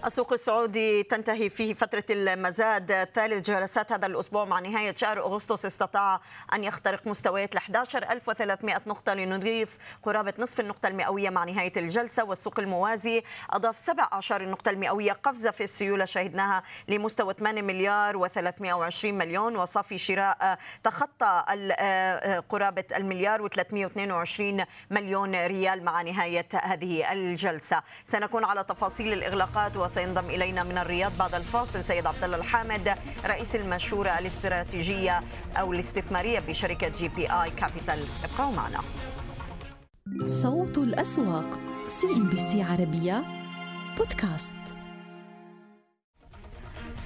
[0.05, 3.09] السوق السعودي تنتهي فيه فترة المزاد.
[3.15, 6.21] ثالث جلسات هذا الأسبوع مع نهاية شهر أغسطس استطاع
[6.53, 12.25] أن يخترق مستويات ال 11300 نقطة لنضيف قرابة نصف النقطة المئوية مع نهاية الجلسة.
[12.25, 19.57] والسوق الموازي أضاف 17 النقطة المئوية قفزة في السيولة شهدناها لمستوى 8 مليار و320 مليون.
[19.57, 21.45] وصافي شراء تخطى
[22.49, 27.83] قرابة المليار و322 مليون ريال مع نهاية هذه الجلسة.
[28.05, 29.92] سنكون على تفاصيل الإغلاقات.
[29.93, 35.21] وسينضم إلينا من الرياض بعد الفاصل سيد عبد الله الحامد رئيس المشورة الاستراتيجية
[35.57, 38.05] أو الاستثمارية بشركة GIB Capital.
[38.25, 38.81] ابقوا معنا.
[40.29, 43.23] صوت الأسواق CNBC عربية
[43.99, 44.62] بودكاست.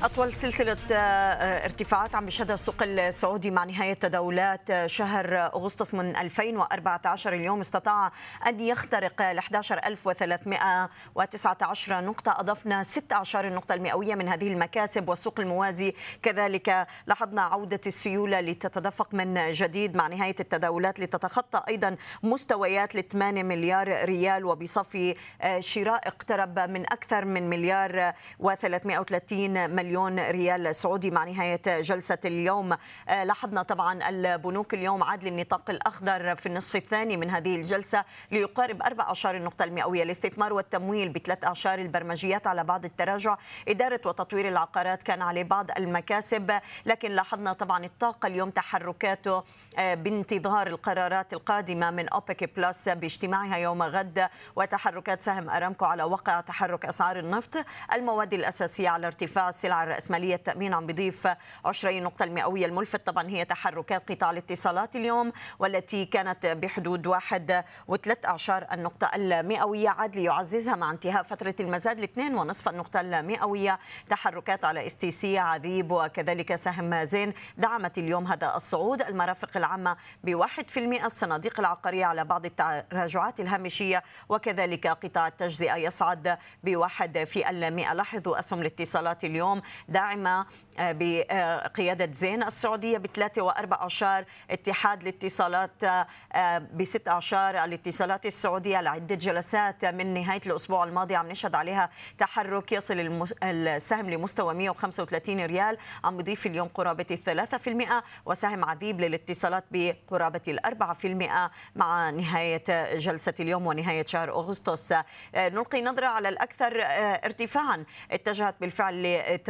[0.02, 6.16] أطول سلسلة آه، ارتفاعات عم بيشهدها السوق السعودي مع نهاية تداولات آه، شهر أغسطس من
[6.16, 8.12] 2014 اليوم استطاع
[8.46, 12.40] أن يخترق ال 11319 نقطة.
[12.40, 15.94] أضفنا 16 النقطة المئوية من هذه المكاسب والسوق الموازي.
[16.22, 21.00] كذلك لاحظنا عودة السيولة لتتدفق من جديد مع نهاية التداولات.
[21.00, 28.12] لتتخطى أيضا مستويات ل 8 مليار ريال وبصفي آه، شراء اقترب من أكثر من مليار
[28.42, 32.77] و330 مليون مليون ريال سعودي مع نهاية جلسة اليوم.
[33.09, 38.83] آه، لاحظنا طبعا البنوك اليوم عاد للنطاق الأخضر في النصف الثاني من هذه الجلسة ليقارب
[38.83, 40.03] أربع أعشار النقطة المئوية.
[40.03, 43.37] الاستثمار والتمويل بثلاث أعشار البرمجيات على بعض التراجع.
[43.68, 46.59] إدارة وتطوير العقارات كان عليه بعض المكاسب.
[46.87, 49.42] لكن لاحظنا طبعا الطاقة اليوم تحركاته
[49.79, 54.29] آه، بانتظار القرارات القادمة من أوبك بلس باجتماعها يوم غد.
[54.57, 57.64] وتحركات سهم أرامكو على وقع تحرك أسعار النفط.
[57.92, 61.28] المواد الأساسية على ارتفاع السلع السلع الرأسمالية التأمين عم بيضيف
[61.64, 63.06] 20 نقطة المئوية الملفت.
[63.06, 69.88] طبعا هي تحركات قطاع الاتصالات اليوم والتي كانت بحدود واحد وثلاث أعشار النقطة المئوية.
[69.88, 73.78] عاد ليعززها مع انتهاء فترة المزاد لاثنين ونصف النقطة المئوية.
[74.10, 77.32] تحركات على STC عذيب وكذلك سهم زين.
[77.58, 81.06] دعمت اليوم هذا الصعود المرافق العامة بواحد في المئة.
[81.06, 87.92] الصناديق العقارية على بعض التراجعات الهامشية وكذلك قطاع التجزئة يصعد بواحد في المئة.
[87.92, 90.46] لاحظوا أسهم الاتصالات اليوم داعمة
[90.79, 99.14] آه، بقيادة زين السعودية بثلاثة وأربع أعشار اتحاد الاتصالات آه، بست أعشار الاتصالات السعودية لعدة
[99.14, 106.16] جلسات من نهاية الأسبوع الماضي عم نشهد عليها تحرك يصل السهم لمستوى 135 ريال عم
[106.16, 112.94] بيضيف اليوم قرابة الثلاثة في المئة وسهم عذيب للاتصالات بقرابة الأربعة في المئة مع نهاية
[112.96, 114.92] جلسة اليوم ونهاية شهر أغسطس.
[114.92, 116.83] آه، نلقي نظرة على الأكثر
[117.24, 119.07] ارتفاعا اتجهت بالفعل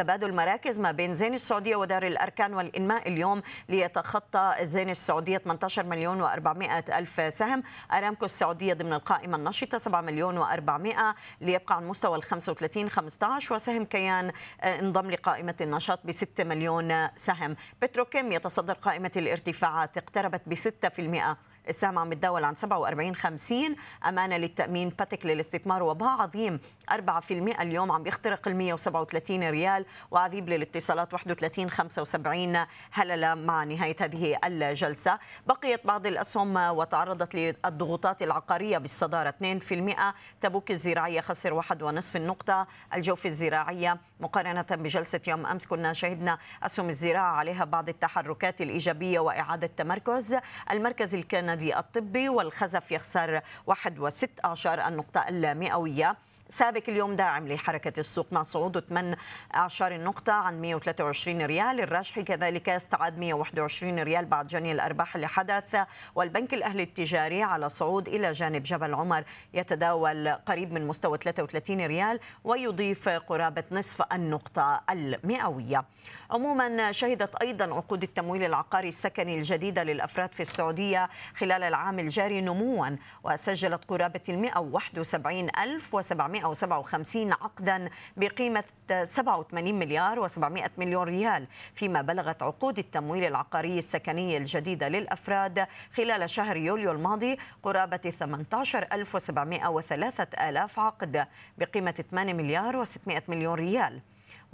[0.07, 6.23] تبادل مراكز ما بين زين السعودية ودار الأركان والإنماء اليوم ليتخطى زين السعودية 18 مليون
[6.29, 7.63] و400 ألف سهم.
[7.93, 10.97] أرامكو السعودية ضمن القائمة النشطة 7 مليون و400
[11.41, 14.33] ليبقى عن مستوى ال 35 15 وسهم كيان
[14.65, 17.57] انضم لقائمة النشاط ب 6 مليون سهم.
[17.83, 21.37] بتروكيم يتصدر قائمة الارتفاعات اقتربت ب 6%
[21.69, 23.77] السهم عم يتداول عن 47 50
[24.09, 26.61] امانه للتأمين باتك للاستثمار وباع عظيم.
[26.91, 34.39] 4% اليوم عم يخترق ال 137 ريال وعذيب للاتصالات 31 75 هلله مع نهاية هذه
[34.45, 35.19] الجلسة.
[35.47, 39.29] بقيت بعض الأسهم وتعرضت للضغوطات العقارية بالصدارة.
[39.29, 42.67] 2% تبوك الزراعية خسر 1.5 النقطة.
[42.95, 49.71] الجوف الزراعية مقارنة بجلسة يوم أمس كنا شهدنا أسهم الزراعة عليها بعض التحركات الإيجابية وإعادة
[49.77, 50.37] تمركز.
[50.71, 56.17] المركز الكندي النادي الطبي والخزف يخسر 1.16 النقطة المئوية.
[56.51, 61.81] سابق اليوم داعم لحركة السوق مع صعود 18 النقطة عن 123 ريال.
[61.81, 65.77] الراجحي كذلك استعاد 121 ريال بعد جني الأرباح اللي حدث.
[66.15, 69.25] والبنك الأهلي التجاري على صعود إلى جانب جبل عمر.
[69.55, 75.85] يتداول قريب من مستوى 33 ريال ويضيف قرابة نصف النقطة المئوية.
[76.31, 82.97] عموما شهدت أيضا عقود التمويل العقاري السكني الجديدة للأفراد في السعودية خلال العام الجاري نموا
[83.25, 88.65] وسجلت قرابة 171700 157 عقدا بقيمة
[89.05, 96.57] 87 مليار و700 مليون ريال فيما بلغت عقود التمويل العقاري السكني الجديدة للأفراد خلال شهر
[96.57, 101.27] يوليو الماضي قرابة 18703 آلاف عقد
[101.59, 104.01] بقيمة 8 مليار و600 مليون ريال.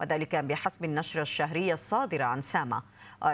[0.02, 2.82] وذلك بحسب النشرة الشهرية الصادرة عن ساما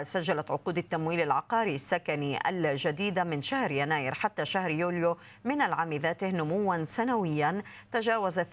[0.03, 6.29] سجلت عقود التمويل العقاري السكني الجديدة من شهر يناير حتى شهر يوليو من العام ذاته
[6.29, 8.43] نموا سنويا تجاوز 8%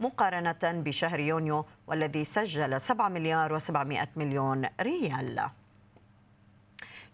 [0.00, 5.50] مقارنة بشهر يونيو والذي سجل 7 مليار و700 مليون ريال.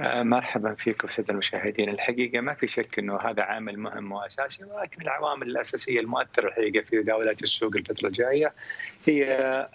[0.00, 1.88] مرحبا فيكم سيد المشاهدين.
[1.88, 7.02] الحقيقة ما في شك أنه هذا عامل مهم وأساسي ولكن العوامل الأساسية المؤثرة الحقيقة في
[7.02, 8.52] تداولات السوق الفترة الجاية
[9.06, 9.68] هي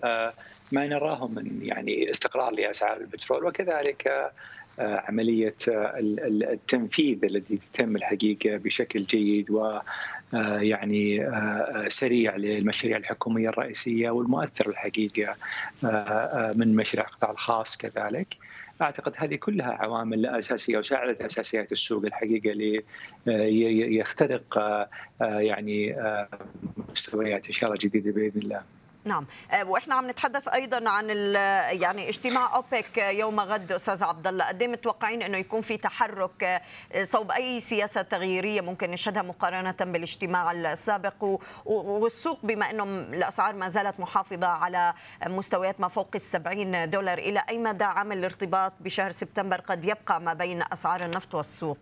[0.71, 4.31] ما نراه من يعني استقرار لأسعار البترول وكذلك
[4.79, 9.51] عملية التنفيذ الذي يتم الحقيقة بشكل جيد
[10.61, 11.29] يعني
[11.87, 15.35] سريع للمشاريع الحكومية الرئيسية والمؤثر الحقيقة
[16.55, 18.37] من مشاريع القطاع الخاص كذلك.
[18.81, 22.79] أعتقد هذه كلها عوامل أساسية وساعدت أساسيات السوق الحقيقة
[23.25, 24.59] ليخترق
[25.21, 25.95] يعني
[26.91, 28.61] مستويات إن شاء الله جديدة بإذن الله.
[29.05, 29.25] نعم.
[29.65, 31.09] وإحنا عم نتحدث أيضا عن
[31.79, 34.45] يعني اجتماع أوبك يوم غد أستاذ عبد الله.
[34.45, 36.61] قد متوقعين إنه يكون في تحرك
[37.03, 43.99] صوب أي سياسة تغييرية ممكن نشهدها مقارنة بالاجتماع السابق؟ والسوق بما إنه الأسعار ما زالت
[43.99, 44.93] محافظة على
[45.27, 50.21] مستويات ما فوق ال 70 دولار إلى أي مدى عمل الارتباط بشهر سبتمبر قد يبقى
[50.21, 51.77] ما بين أسعار النفط والسوق؟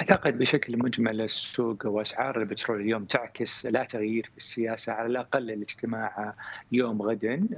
[0.00, 6.34] أعتقد بشكل مجمل السوق وأسعار البترول اليوم تعكس لا تغيير في السياسة على الأقل الاجتماع
[6.72, 7.48] يوم غد.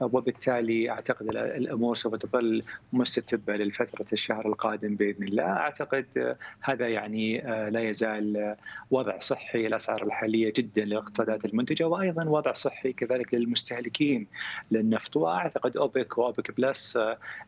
[0.00, 7.38] وبالتالي أعتقد الأمور سوف تظل مستتبة للفترة الشهر القادم بإذن الله، أعتقد هذا يعني
[7.70, 8.56] لا يزال
[8.90, 14.26] وضع صحي الاسعار الحالية جدا للاقتصادات المنتجة وأيضا وضع صحي كذلك للمستهلكين
[14.70, 15.16] للنفط.
[15.16, 16.98] وأعتقد أوبك وأوبك بلس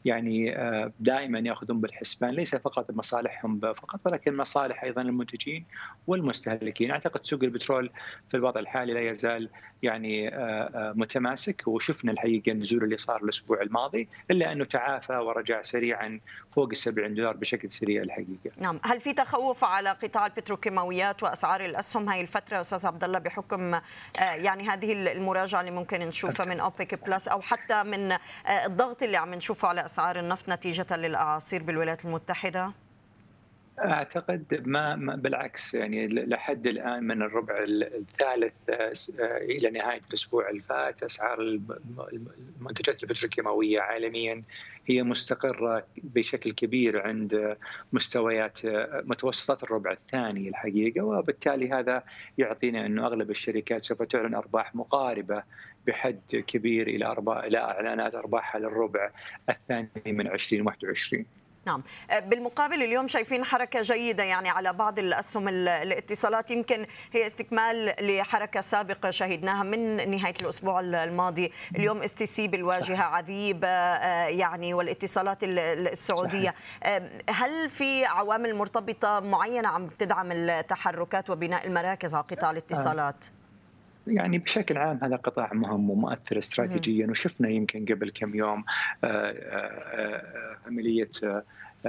[0.05, 0.55] يعني
[1.01, 5.65] دائما يأخذون بالحسبان ليس فقط مصالحهم فقط ولكن مصالح أيضا المنتجين
[6.07, 7.91] والمستهلكين، أعتقد سوق البترول
[8.31, 9.49] في الوضع الحالي لا يزال
[9.83, 10.31] يعني
[10.95, 16.21] متماسك وشفنا الحقيقة النزول اللي صار الأسبوع الماضي إلا أنه تعافى ورجع سريعا
[16.53, 18.51] فوق ال 70 دولار بشكل سريع الحقيقة.
[18.59, 23.81] نعم، هل في تخوف على قطاع البتروكيماويات وأسعار الأسهم هاي الفترة أستاذ عبد الله بحكم
[24.19, 28.17] يعني هذه المراجعة اللي ممكن نشوفها من أوبك بلس أو حتى من
[28.67, 32.73] الضغط اللي عم نشوفه على أسعار النفط نتيجة للأعاصير بالولايات المتحدة؟
[33.79, 38.53] أعتقد ما, بالعكس يعني لحد الآن من الربع الثالث
[39.21, 41.61] إلى نهاية الأسبوع الفات أسعار
[42.61, 44.43] المنتجات البتروكيماويه عالميا
[44.87, 47.57] هي مستقرة بشكل كبير عند
[47.93, 48.61] مستويات
[49.05, 52.03] متوسطات الربع الثاني الحقيقة وبالتالي هذا
[52.39, 55.43] يعطينا إنه أغلب الشركات سوف تعلن أرباح مقاربة
[55.87, 59.11] بحد كبير إلى أرباح إلى إعلانات أرباحها للربع
[59.49, 61.25] الثاني من 2021
[61.67, 61.83] نعم.
[62.27, 66.51] بالمقابل اليوم شايفين حركة جيدة يعني على بعض الأسهم الاتصالات.
[66.51, 71.53] يمكن هي استكمال لحركة سابقة شهدناها من نهاية الأسبوع الماضي.
[71.77, 73.65] اليوم STC بالواجهة عذيب
[74.29, 76.55] يعني والاتصالات السعودية.
[76.83, 77.03] صحيح.
[77.31, 83.27] هل في عوامل مرتبطة معينة عم تدعم التحركات وبناء المراكز على قطاع الاتصالات؟
[84.07, 88.65] يعني بشكل عام هذا قطاع مهم ومؤثر استراتيجيا وشفنا يمكن قبل كم يوم
[90.67, 91.11] عملية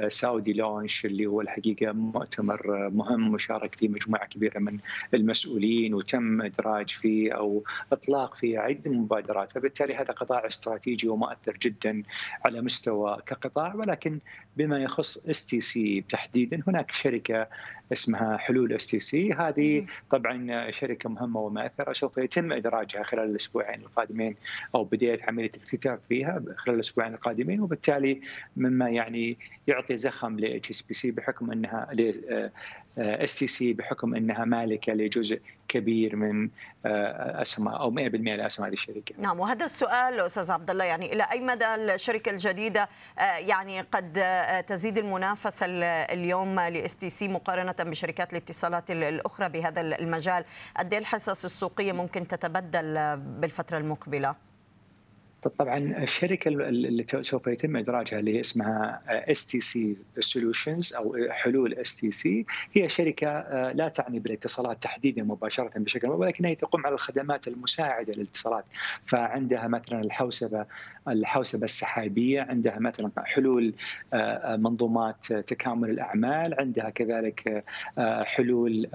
[0.07, 4.77] ساودي لونش اللي هو الحقيقة مؤتمر مهم مشارك فيه مجموعة كبيرة من
[5.13, 9.51] المسؤولين وتم إدراج فيه أو إطلاق فيه عدة مبادرات.
[9.51, 12.03] فبالتالي هذا قطاع استراتيجي ومؤثر جدا
[12.45, 13.75] على مستوى كقطاع.
[13.75, 14.19] ولكن
[14.57, 17.47] بما يخص STC تحديدا هناك شركة
[17.93, 21.93] اسمها حلول STC هذه طبعا شركة مهمة ومؤثرة.
[21.93, 24.35] سوف يتم إدراجها خلال الأسبوعين القادمين
[24.75, 27.61] أو بداية عملية الاكتتاب فيها خلال الأسبوعين القادمين.
[27.61, 28.21] وبالتالي
[28.57, 29.37] مما يعني
[29.67, 31.87] يعطي زخم ل STC بحكم إنها
[32.97, 36.49] STC بحكم إنها مالكة لجزء كبير من
[36.85, 39.15] اسهم أو 100% لاسهم هذه الشركة.
[39.17, 44.23] نعم وهذا السؤال أستاذ عبد الله يعني إلى أي مدى الشركة الجديدة يعني قد
[44.67, 45.65] تزيد المنافسة
[46.13, 50.45] اليوم ل STC مقارنة بشركات الاتصالات الأخرى بهذا المجال،
[50.77, 54.35] قد إيه الحصص السوقية ممكن تتبدل بالفترة المقبلة؟
[55.49, 63.27] طبعا الشركة اللي سوف يتم إدراجها اللي اسمها STC Solutions أو حلول STC هي شركة
[63.71, 68.65] لا تعني بالاتصالات تحديدا مباشرة بشكل ولكن هي تقوم على الخدمات المساعدة للاتصالات.
[69.05, 70.65] فعندها مثلا الحوسبة
[71.07, 73.73] الحوسبة السحابية عندها مثلا حلول
[74.57, 77.63] منظومات تكامل الأعمال عندها كذلك
[78.23, 78.87] حلول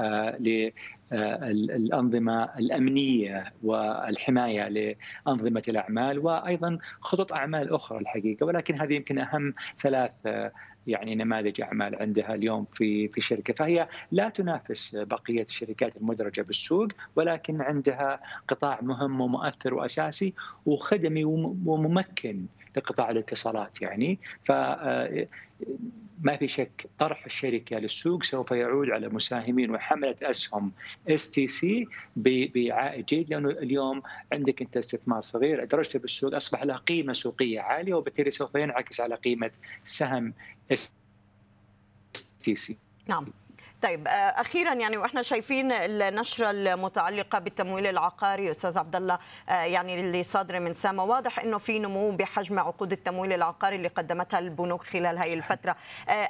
[1.13, 9.55] ل الأنظمة الأمنية والحماية لأنظمة الأعمال وأيضا خطط أعمال أخرى الحقيقة ولكن هذه يمكن أهم
[9.81, 10.11] ثلاث
[10.87, 13.55] يعني نماذج أعمال عندها اليوم في في شركة.
[13.55, 20.35] فهي لا تنافس بقية الشركات المدرجة بالسوق ولكن عندها قطاع مهم ومؤثر وأساسي
[20.67, 22.47] وخدمي وممكن
[22.77, 24.53] لقطاع الاتصالات يعني ف
[26.23, 30.73] ما في شك طرح الشركة للسوق سوف يعود على مساهمين وحملة أسهم
[31.09, 31.87] STC
[32.17, 34.03] بعائد جيد لأنه اليوم
[34.33, 39.15] عندك أنت استثمار صغير أدرجته بالسوق أصبح له قيمة سوقية عالية وبالتالي سوف ينعكس على
[39.15, 39.51] قيمة
[39.85, 40.35] سهم
[40.73, 42.77] STC.
[43.09, 43.25] نعم.
[43.83, 49.19] طيب أخيرا يعني وإحنا شايفين النشرة المتعلقة بالتمويل العقاري أستاذ عبد الله
[49.49, 54.39] يعني اللي صادره من ساما واضح إنه في نمو بحجم عقود التمويل العقاري اللي قدمتها
[54.39, 55.77] البنوك خلال هذه الفترة.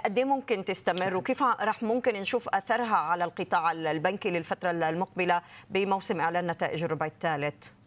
[0.05, 6.47] قد ممكن تستمر؟ وكيف راح ممكن نشوف أثرها على القطاع البنكي للفترة المقبلة بموسم إعلان
[6.47, 7.78] نتائج الربع الثالث؟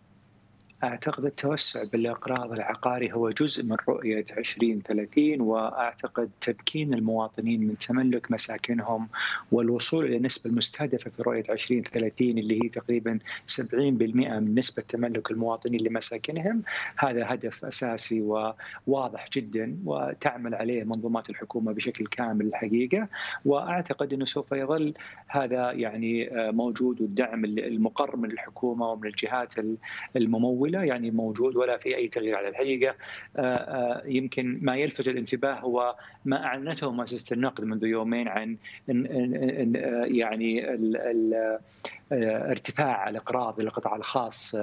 [0.84, 9.08] أعتقد التوسع بالإقراض العقاري هو جزء من رؤية 2030 وأعتقد تمكين المواطنين من تملك مساكنهم
[9.52, 13.20] والوصول إلى النسبة المستهدفه في رؤية 2030 اللي هي تقريبا
[13.62, 16.64] 70% من نسبة تملك المواطنين لمساكنهم.
[16.98, 18.22] هذا هدف أساسي
[18.88, 23.08] وواضح جدا وتعمل عليه منظومات الحكومة بشكل كامل الحقيقة.
[23.46, 24.94] وأعتقد إنه سوف يظل
[25.28, 29.54] هذا يعني موجود والدعم المقر من الحكومة ومن الجهات
[30.16, 32.96] الممولة طويله يعني موجود ولا في أي تغيير على الحقيقة.
[34.06, 35.96] يمكن ما يلفت الانتباه هو
[36.26, 38.58] ما أعلنته مؤسسة النقد منذ يومين عن
[40.18, 41.60] يعني ال ال
[42.14, 44.56] ارتفاع الإقراض للقطاع الخاص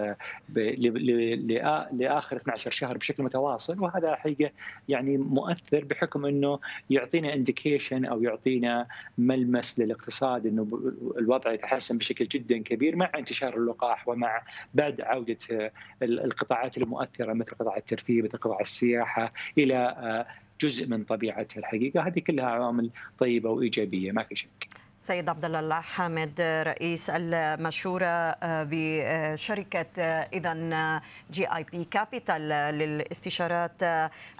[1.93, 3.81] لآخر 12 شهر بشكل متواصل.
[3.81, 4.51] وهذا حقيقه
[4.89, 6.59] يعني مؤثر بحكم إنه
[6.91, 8.87] يعطينا انديكيشن أو يعطينا
[9.19, 14.43] ملمس للاقتصاد إنه الوضع يتحسن بشكل جدا كبير مع انتشار اللقاح ومع
[14.75, 15.73] بعد عودة
[16.03, 20.27] القطاعات المؤثرة مثل قطاع الترفيه مثل قطاع السياحة إلى
[20.61, 22.07] جزء من طبيعتها الحقيقة.
[22.07, 24.69] هذه كلها عوامل طيبة وإيجابية ما في شك.
[25.03, 30.01] سيد عبد الله حامد رئيس المشورة بشركة
[30.33, 32.49] اذا GIB Capital
[32.79, 33.83] للاستشارات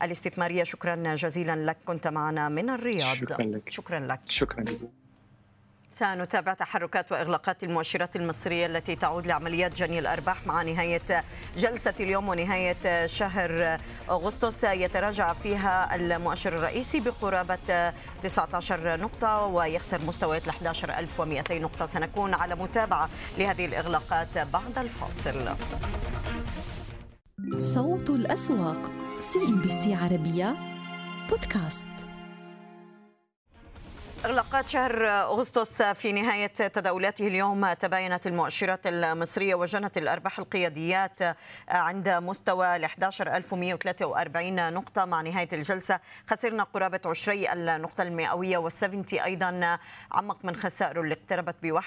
[0.03, 0.65] الاستثمارية.
[0.65, 3.15] شكرا جزيلا لك كنت معنا من الرياض.
[3.15, 3.69] شكرا لك.
[3.71, 4.21] شكرا لك.
[4.27, 4.89] شكرا جزيلا.
[5.91, 11.25] سنتابع تحركات وإغلاقات المؤشرات المصرية التي تعود لعمليات جني الأرباح مع نهاية
[11.57, 13.79] جلسة اليوم ونهاية شهر
[14.11, 14.65] أغسطس.
[14.65, 21.87] يتراجع فيها المؤشر الرئيسي بقرابة 19 نقطة ويخسر مستويات ل 11200 نقطة.
[21.87, 23.09] سنكون على متابعة
[23.39, 25.57] لهذه الإغلاقات بعد الفاصل.
[27.61, 28.91] صوت الأسواق
[29.21, 30.57] CNBC عربية
[31.31, 31.98] بودكاست.
[34.25, 41.19] إغلاقات شهر أغسطس في نهاية تداولاته اليوم تباينت المؤشرات المصرية وجنت الأرباح القياديات
[41.69, 46.01] عند مستوى ل 11143 نقطة مع نهاية الجلسة.
[46.27, 49.79] خسرنا قرابة عشري النقطة المئوية والسفنتي أيضا
[50.13, 51.87] عمق من خسائره اللي اقتربت ب 1%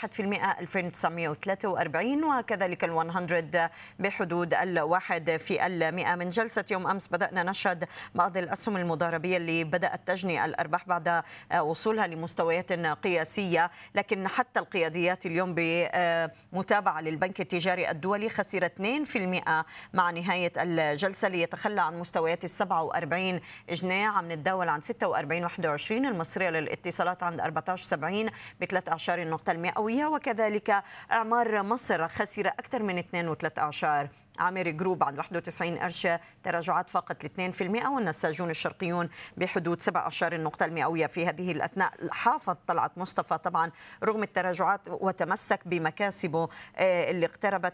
[0.59, 3.69] 2943 وكذلك ال 100
[3.99, 6.15] بحدود الواحد في المئة.
[6.15, 11.23] من جلسة يوم أمس بدأنا نشهد بعض الأسهم المضاربية اللي بدأت تجني الأرباح بعد
[11.61, 19.63] وصولها لمستويات قياسية لكن حتى القياديات اليوم بمتابعة للبنك التجاري الدولي خسر 2%
[19.93, 26.49] مع نهاية الجلسة ليتخلى عن مستويات ال 47 جنيه عم نتداول عن 46 21 المصرية
[26.49, 28.29] للاتصالات عند 14 70
[28.61, 34.07] بثلاث أعشار النقطة المئوية وكذلك إعمار مصر خسر أكثر من 2 و3 أعشار.
[34.39, 36.07] عامري جروب عند 91 قرش
[36.43, 42.55] تراجعات فقط ل 2% والنساجون الشرقيون بحدود 7 أعشار النقطة المئوية في هذه الأثناء حافظ
[42.67, 43.71] طلعت مصطفى طبعا
[44.03, 46.49] رغم التراجعات وتمسك بمكاسبه
[46.79, 47.73] اللي اقتربت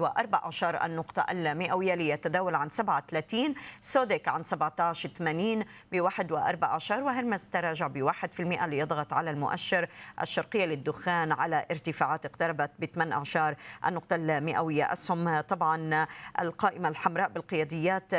[0.00, 7.46] وأربع أعشار النقطة المئوية ليتداول عن 37 سودك عن 17 80 بواحد وأربع أعشار وهرمز
[7.46, 7.88] تراجع
[8.34, 9.88] في المئة ليضغط على المؤشر
[10.22, 13.54] الشرقية للدخان على ارتفاعات اقتربت ب 8 أعشار
[13.86, 14.92] النقطة المئوية.
[14.92, 16.06] أسهم طبعا
[16.40, 18.14] القائمة الحمراء بالقياديات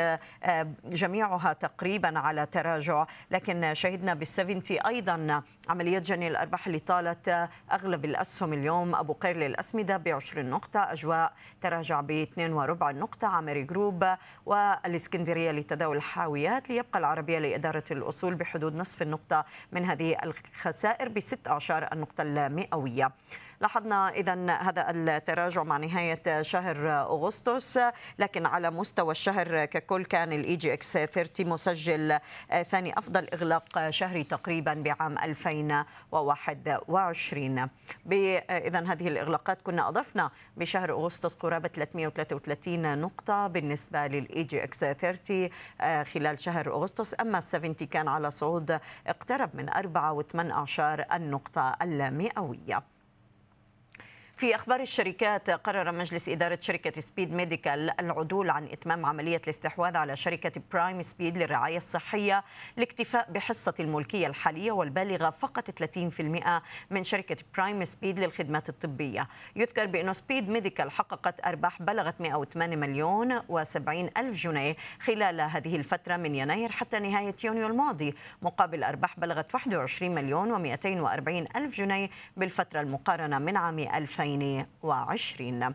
[0.84, 8.52] جميعها تقريبا على تراجع لكن شهدنا بالسفنتي أيضا عمليات جني الأرباح اللي طالت أغلب الأسهم
[8.52, 8.94] اليوم.
[8.94, 13.28] أبو قير للأسمدة ب 20 نقطة أجواء تراجع ب 2 وربع نقطة.
[13.28, 14.04] عامري جروب
[14.46, 21.88] والإسكندرية لتداول الحاويات ليبقى العربية لإدارة الأصول بحدود نصف النقطة من هذه الخسائر بست أعشار
[21.92, 23.12] النقطة المئوية.
[23.60, 27.78] لاحظنا اذا هذا التراجع مع نهاية شهر أغسطس
[28.18, 32.18] لكن على مستوى الشهر ككل كان ال EGX 30 مسجل
[32.62, 37.68] ثاني أفضل إغلاق شهري تقريبا بعام 2021
[38.50, 45.48] اذا هذه الإغلاقات كنا أضفنا بشهر أغسطس قرابة 333 نقطة بالنسبة لل EGX 30
[46.04, 52.93] خلال شهر أغسطس أما 70 كان على صعود اقترب من 4 و8 اعشار النقطة المئوية.
[54.36, 60.16] في أخبار الشركات قرر مجلس إدارة شركة سبيد ميديكال العدول عن إتمام عملية الاستحواذ على
[60.16, 62.44] شركة برايم سبيد للرعاية الصحية
[62.76, 69.28] لاكتفاء بحصة الملكية الحالية والبالغة فقط 30% من شركة برايم سبيد للخدمات الطبية.
[69.56, 76.16] يذكر بأن سبيد ميديكال حققت أرباح بلغت 108 مليون و70 ألف جنيه خلال هذه الفترة
[76.16, 82.80] من يناير حتى نهاية يونيو الماضي مقابل أرباح بلغت 21 مليون و240 ألف جنيه بالفترة
[82.80, 85.74] المقارنة من عام 2000 2020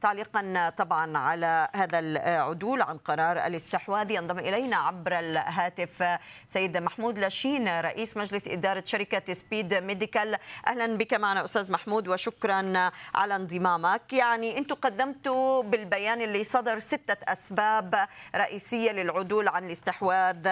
[0.00, 7.80] تعليقا طبعا على هذا العدول عن قرار الاستحواذ ينضم إلينا عبر الهاتف سيد محمود لاشين
[7.80, 10.38] رئيس مجلس إدارة شركة سبيد ميديكال.
[10.66, 14.12] أهلا بك معنا أستاذ محمود وشكرا على انضمامك.
[14.12, 20.48] يعني أنتم قدمتوا بالبيان اللي صدر ستة أسباب رئيسية للعدول عن الاستحواذ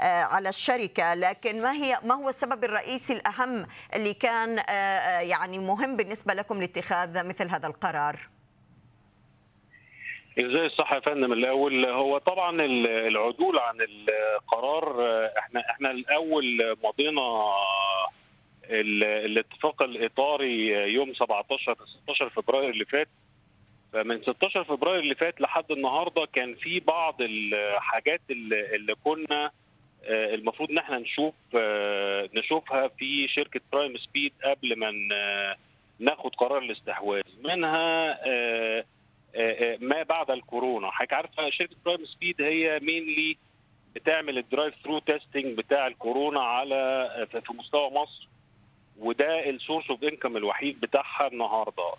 [0.00, 1.14] على الشركة.
[1.14, 4.56] لكن ما هي ما هو السبب الرئيسي الأهم اللي كان
[5.28, 8.39] يعني مهم بالنسبة لكم لاتخاذ مثل هذا القرار؟
[10.46, 15.06] إزاي الصح يا فندم؟ الأول هو طبعا العدول عن القرار.
[15.38, 17.52] إحنا إحنا الأول مضينا
[18.70, 23.08] الاتفاق الإطاري يوم 17 16 فبراير اللي فات.
[23.92, 29.50] فمن 16 فبراير اللي فات لحد النهارده كان في بعض الحاجات اللي, اللي كنا
[30.08, 31.34] المفروض إن إحنا نشوف
[32.34, 34.90] نشوفها في شركة برايم سبيد قبل ما
[35.98, 37.22] ناخد قرار الاستحواذ.
[37.44, 38.18] منها
[39.80, 40.90] ما بعد الكورونا.
[40.90, 43.36] حضرتك عارفه شركة برايم سبيد هي mainly
[43.94, 48.28] بتعمل ال drive-through testing بتاع الكورونا على في مستوى مصر
[48.98, 51.92] وده ال source of income الوحيد بتاعها النهارده.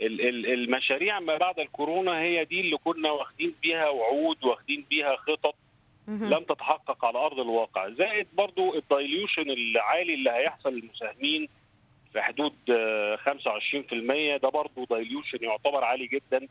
[0.00, 5.54] المشاريع ما بعد الكورونا هي دي اللي كنا واخدين بيها وعود واخدين بيها خطط
[6.08, 7.88] لم تتحقق على أرض الواقع.
[7.88, 11.48] زائد برضو ال dilution العالي اللي هيحصل للمساهمين
[12.16, 12.52] في حدود
[13.16, 16.48] 25% ده برضو dilution يعتبر عالي جدا.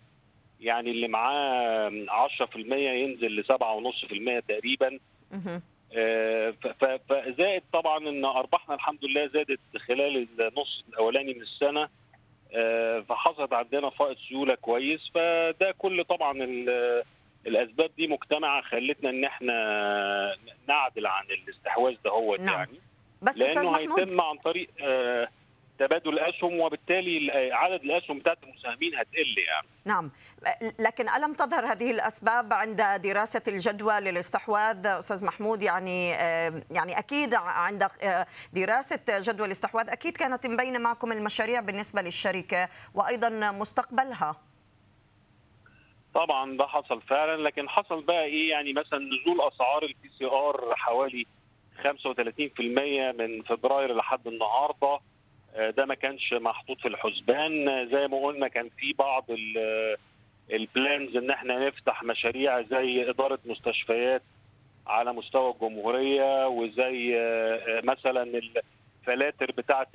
[0.62, 5.00] يعني اللي معاه 10% ينزل ل 7.5% تقريبا.
[7.10, 11.90] فزائد طبعا إن ارباحنا الحمد لله زادت خلال النص الأولاني من السنة.
[13.10, 15.10] فحصلت عندنا فائض سيولة كويس.
[15.14, 16.32] فده كل طبعا
[17.48, 20.36] الأسباب دي مجتمعة خلتنا إن إحنا
[20.68, 22.48] نعدل عن الاستحواذ ده هو نعم.
[22.48, 22.80] يعني.
[23.22, 24.70] بس لأنه هيتم عن طريق
[25.80, 29.68] تبادل الأسهم وبالتالي عدد الأسهم بتاعت المساهمين هتقل يعني.
[29.86, 30.12] نعم.
[30.80, 36.10] لكن ألم تظهر هذه الأسباب عند دراسة الجدوى للاستحواذ أستاذ محمود؟ يعني
[36.72, 37.88] يعني أكيد عند
[38.54, 44.36] دراسة جدوى الاستحواذ أكيد كانت مبينه معكم المشاريع بالنسبة للشركة وأيضا مستقبلها.
[46.14, 51.26] طبعا ده حصل فعلا لكن حصل بقى إيه؟ يعني مثلا نزول أسعار ال PCR حوالي
[51.84, 51.90] 35%
[53.20, 55.00] من فبراير لحد النهارده.
[55.58, 57.88] ده ما كانش محطوط في الحسبان.
[57.92, 59.26] زي ما قلنا كان في بعض
[60.54, 64.22] ال plans إن إحنا نفتح مشاريع زي إدارة مستشفيات
[64.88, 67.16] على مستوى الجمهورية وزي
[67.84, 68.42] مثلا
[69.04, 69.88] الفلاتر بتاعة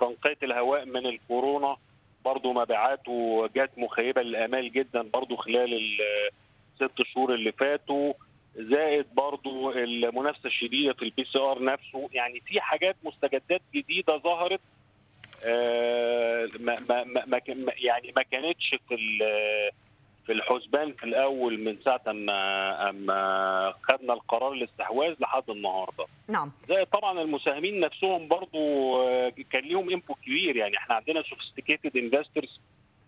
[0.00, 1.76] تنقية الهواء من الكورونا.
[2.24, 5.74] برضو مبيعاته جت مخيبة للآمال جدا برضو خلال
[6.80, 8.12] الست شهور اللي فاتوا.
[8.56, 12.08] زائد برضو المنافسة الشديدة في ال PCR نفسه.
[12.12, 14.75] يعني في حاجات مستجدات جديدة ظهرت آه
[16.60, 17.40] ما ما ما
[17.78, 18.96] يعني ما كانتش في
[20.26, 26.06] في الحسبان في الأول من ساعة ما أما خدنا القرار الاستحواذ لحد النهارده.
[26.28, 26.52] نعم.
[26.68, 28.94] زائد طبعا المساهمين نفسهم برضو
[29.50, 32.60] كان ليهم input كبير يعني إحنا عندنا sophisticated investors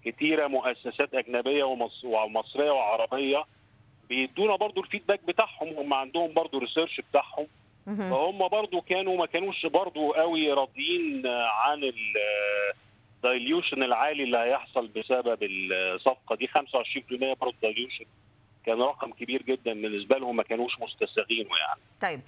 [0.05, 1.65] كتيرة مؤسسات أجنبية
[2.05, 3.45] ومصرية وعربية
[4.09, 7.47] بيدونا برضو ال feedback بتاعهم هم عندهم برضو research بتاعهم
[7.97, 11.93] فهم برضو كانوا ما كانوش برضو قوي راضيين عن
[13.17, 18.05] ال dilution العالي اللي هيحصل بسبب الصفقة دي 25% برضو dilution
[18.67, 21.81] كان رقم كبير جدا بالنسبة لهم ما كانوش مستساغينه يعني.
[22.01, 22.21] طيب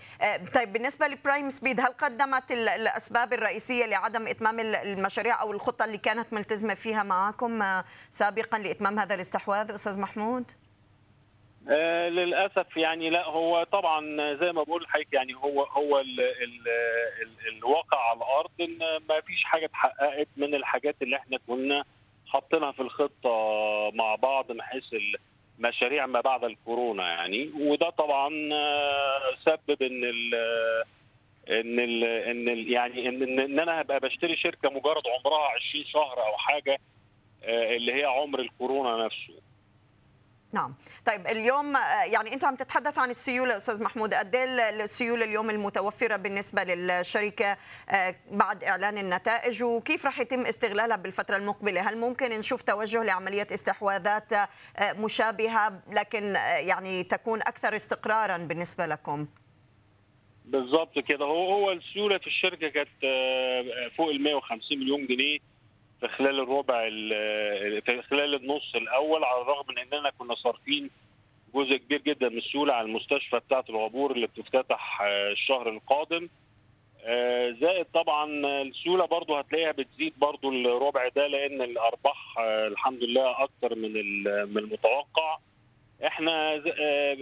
[0.54, 6.32] طيب بالنسبة لبرايم سبيد هل قدمت الأسباب الرئيسية لعدم إتمام المشاريع أو الخطة اللي كانت
[6.32, 10.44] ملتزمة فيها معكم سابقا لإتمام هذا الاستحواذ أستاذ محمود؟
[11.68, 16.68] آه للأسف يعني لا هو طبعا زي ما بقول لحضرتك يعني هو هو ال ال
[17.22, 21.84] ال الواقع على الأرض إن ما فيش حاجة اتحققت من الحاجات اللي إحنا كنا
[22.26, 23.30] حاطينها في الخطة
[23.94, 24.94] مع بعض من حيث
[25.58, 27.50] مشاريع ما بعد الكورونا يعني.
[27.60, 28.28] وده طبعا
[29.44, 30.34] سبب إن ال
[31.50, 36.26] إن ال إن ال يعني إن, إن أنا هبقى بشتري شركة مجرد عمرها 20 شهر
[36.26, 36.78] أو حاجة
[37.44, 39.34] اللي هي عمر الكورونا نفسه.
[40.52, 40.74] نعم.
[41.06, 44.14] طيب اليوم يعني أنت عم تتحدث عن السيولة أستاذ محمود.
[44.14, 47.56] قد إيه السيولة اليوم المتوفرة بالنسبة للشركة
[48.30, 54.32] بعد إعلان النتائج؟ وكيف راح يتم استغلالها بالفترة المقبلة؟ هل ممكن نشوف توجه لعملية استحواذات
[54.82, 59.26] مشابهة لكن يعني تكون أكثر استقرارا بالنسبة لكم؟
[60.44, 61.24] بالضبط كده.
[61.24, 62.88] هو هو السيولة في الشركة كانت
[63.96, 65.38] فوق ال 150 مليون جنيه.
[66.00, 66.88] في خلال الربع
[67.80, 70.90] في خلال النص الأول على الرغم من إننا كنا صارفين
[71.54, 76.28] جزء كبير جدا من السيوله على المستشفى بتاعة العبور اللي بتفتتح الشهر القادم.
[77.60, 78.24] زائد طبعا
[78.62, 83.92] السيوله برضو هتلاقيها بتزيد برضو الربع ده لأن الأرباح الحمد لله أكتر من
[84.24, 85.38] من المتوقع.
[86.06, 86.62] إحنا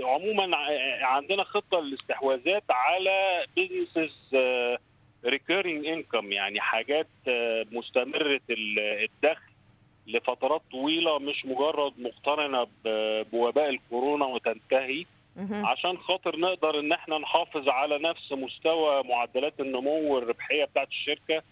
[0.02, 0.56] عموما
[1.02, 4.16] عندنا خطة للاستحواذات على businesses
[5.28, 7.06] recurring income يعني حاجات
[7.72, 9.42] مستمرة الدخل
[10.06, 12.66] لفترات طويلة مش مجرد مقترنه
[13.32, 15.04] بوباء الكورونا وتنتهي
[15.64, 21.42] عشان خاطر نقدر إن إحنا نحافظ على نفس مستوى معدلات النمو والربحيه بتاعت الشركة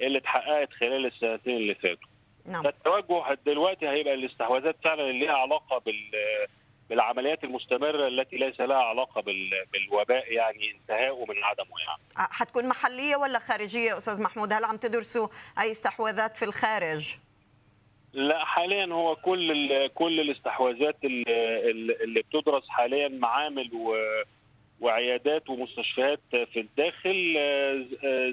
[0.00, 2.08] اللي اتحققت خلال السنتين اللي فاتوا.
[2.46, 2.62] نعم.
[2.62, 5.96] فالتوجه دلوقتي هيبقى الاستحواذات فعلا اللي ليها علاقة بال
[6.90, 9.20] بالعمليات المستمرة التي ليس لها علاقة
[9.72, 12.02] بالوباء يعني انتهائه من عدمه يعني.
[12.32, 15.28] حتكون محلية ولا خارجية أستاذ محمود؟ هل عم تدرسوا
[15.60, 17.16] أي استحواذات في الخارج؟
[18.12, 21.70] لا حاليا هو كل كل الاستحواذات اللي,
[22.04, 23.96] اللي بتدرس حاليا معامل و
[24.80, 27.34] وعيادات ومستشفيات في الداخل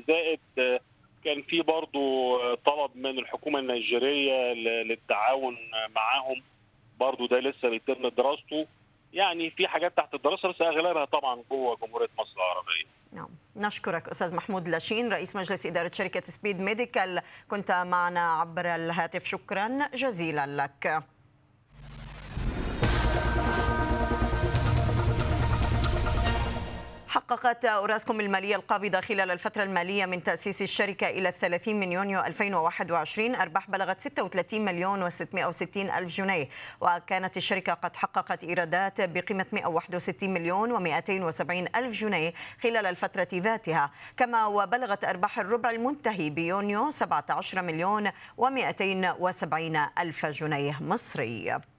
[0.07, 0.39] زائد
[1.25, 4.53] كان في برضو طلب من الحكومة النيجيرية
[4.83, 5.57] للتعاون
[5.95, 6.43] معاهم
[6.99, 8.67] برضو ده لسه بيتم دراسته
[9.13, 12.85] يعني في حاجات تحت الدراسة بس أغلبها طبعا جوه جمهورية مصر العربية.
[13.11, 19.25] نعم نشكرك أستاذ محمود لاشين رئيس مجلس إدارة شركة سبيد ميديكال كنت معنا عبر الهاتف
[19.25, 21.03] شكرا جزيلا لك.
[27.15, 33.35] حققت أوراسكوم المالية القابضة خلال الفترة المالية من تأسيس الشركة إلى الثلاثين من يونيو 2021
[33.35, 36.49] أرباح بلغت 36 مليون و660 ألف جنيه.
[36.81, 43.91] وكانت الشركة قد حققت إيرادات بقيمة 161 مليون و270 ألف جنيه خلال الفترة ذاتها.
[44.17, 51.74] كما وبلغت أرباح الربع المنتهي بيونيو 17 مليون و270 ألف جنيه مصري.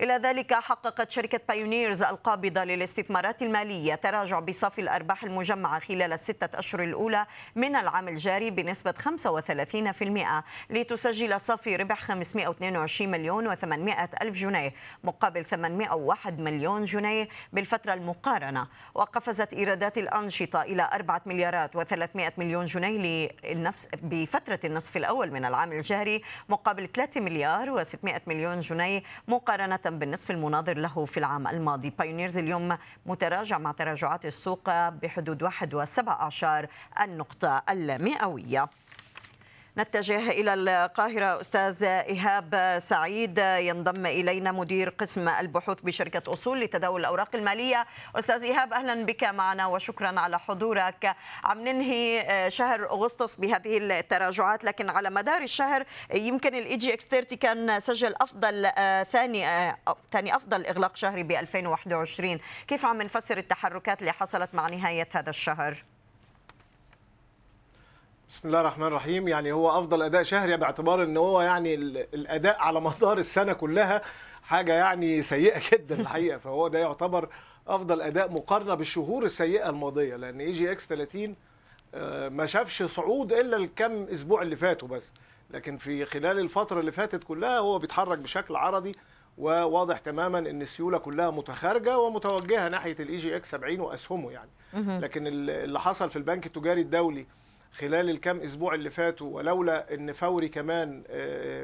[0.00, 6.82] إلى ذلك حققت شركة بايونيرز القابضة للاستثمارات المالية تراجع بصافي الأرباح المجمعة خلال الستة أشهر
[6.82, 8.94] الأولى من العام الجاري بنسبة
[10.70, 14.74] 35% لتسجل صافي ربح 522 مليون و800 ألف جنيه
[15.04, 18.66] مقابل 801 مليون جنيه بالفترة المقارنة.
[18.94, 25.72] وقفزت إيرادات الأنشطة إلى 4 مليارات و300 مليون جنيه للنفس بفترة النصف الأول من العام
[25.72, 31.90] الجاري مقابل 3 مليار و600 مليون جنيه مقارنة بالنصف المناظر له في العام الماضي.
[31.90, 36.68] بايونيرز اليوم متراجع مع تراجعات السوق بحدود 1.17
[37.02, 38.68] النقطة المئوية.
[39.78, 43.38] نتجه إلى القاهرة أستاذ إيهاب سعيد.
[43.38, 47.86] ينضم إلينا مدير قسم البحوث بشركة أصول لتداول الأوراق المالية.
[48.16, 51.16] أستاذ إيهاب أهلا بك معنا وشكرا على حضورك.
[51.44, 57.80] عم ننهي شهر أغسطس بهذه التراجعات لكن على مدار الشهر يمكن ال EGX 30 كان
[57.80, 58.70] سجل أفضل
[59.04, 59.74] ثاني
[60.12, 65.30] ثاني أفضل إغلاق شهري ب 2021 كيف عم نفسر التحركات اللي حصلت مع نهاية هذا
[65.30, 65.76] الشهر؟
[68.28, 69.28] بسم الله الرحمن الرحيم.
[69.28, 74.02] يعني هو أفضل أداء شهري باعتبار إن هو يعني الأداء على مدار السنة كلها
[74.42, 76.38] حاجة يعني سيئة جدا الحقيقة.
[76.38, 77.28] فهو ده يعتبر
[77.68, 81.36] أفضل أداء مقارنة بالشهور السيئة الماضية لأن EGX 30
[82.30, 85.12] ما شافش صعود إلا الكم أسبوع اللي فاتوا بس.
[85.50, 88.92] لكن في خلال الفترة اللي فاتت كلها هو بيتحرك بشكل عرضي
[89.38, 94.50] وواضح تماما إن السيولة كلها متخارجة ومتوجهة ناحية ال EGX 70 وأسهمه يعني.
[95.00, 97.26] لكن اللي حصل في البنك التجاري الدولي
[97.72, 101.02] خلال الكام أسبوع اللي فاتوا ولولا إن فوري كمان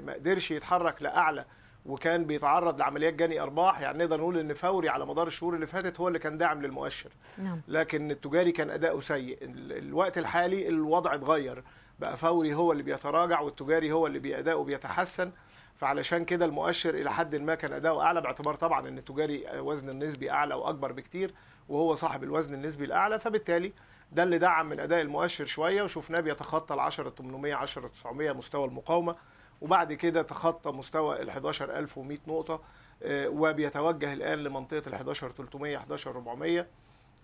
[0.07, 1.45] ما قدرش يتحرك لأعلى
[1.87, 6.01] وكان بيتعرض لعمليات جني أرباح يعني نقدر نقول إن فوري على مدار الشهور اللي فاتت
[6.01, 7.11] هو اللي كان داعم للمؤشر.
[7.39, 7.61] نعم.
[7.69, 9.39] لكن التجاري كان أداؤه سيء.
[9.43, 11.65] الوقت الحالي الوضع اتغير.
[11.99, 15.33] بقى فوري هو اللي بيتراجع والتجاري هو اللي أداؤه بيتحسن.
[15.77, 20.31] فعلشان كده المؤشر إلى حد ما كان أداؤه أعلى باعتبار طبعا إن التجاري وزن النسبي
[20.31, 21.35] أعلى وأكبر بكتير
[21.69, 23.19] وهو صاحب الوزن النسبي الأعلى.
[23.19, 23.73] فبالتالي
[24.13, 29.17] ده اللي دعم من أداء المؤشر شوية وشفناه بيتخطى ال 10800 10900 مستوى المقاومة
[29.61, 32.61] وبعد كده تخطى مستوى ال 11100 نقطة
[33.11, 36.67] وبيتوجه الآن لمنطقة ال 11300 11400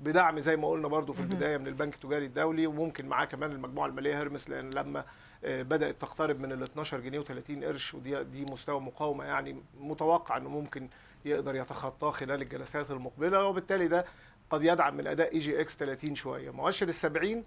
[0.01, 3.87] بدعم زي ما قلنا برضو في البداية من البنك التجاري الدولي وممكن معاه كمان المجموعة
[3.87, 5.05] المالية هيرمس لأن لما
[5.45, 10.49] بدأت تقترب من ال 12 جنيه و30 قرش ودي دي مستوى مقاومة يعني متوقع إنه
[10.49, 10.89] ممكن
[11.25, 14.05] يقدر يتخطاه خلال الجلسات المقبلة وبالتالي ده
[14.51, 16.51] قد يدعم من أداء EGX 30 شوية.
[16.51, 17.45] مؤشر ال 70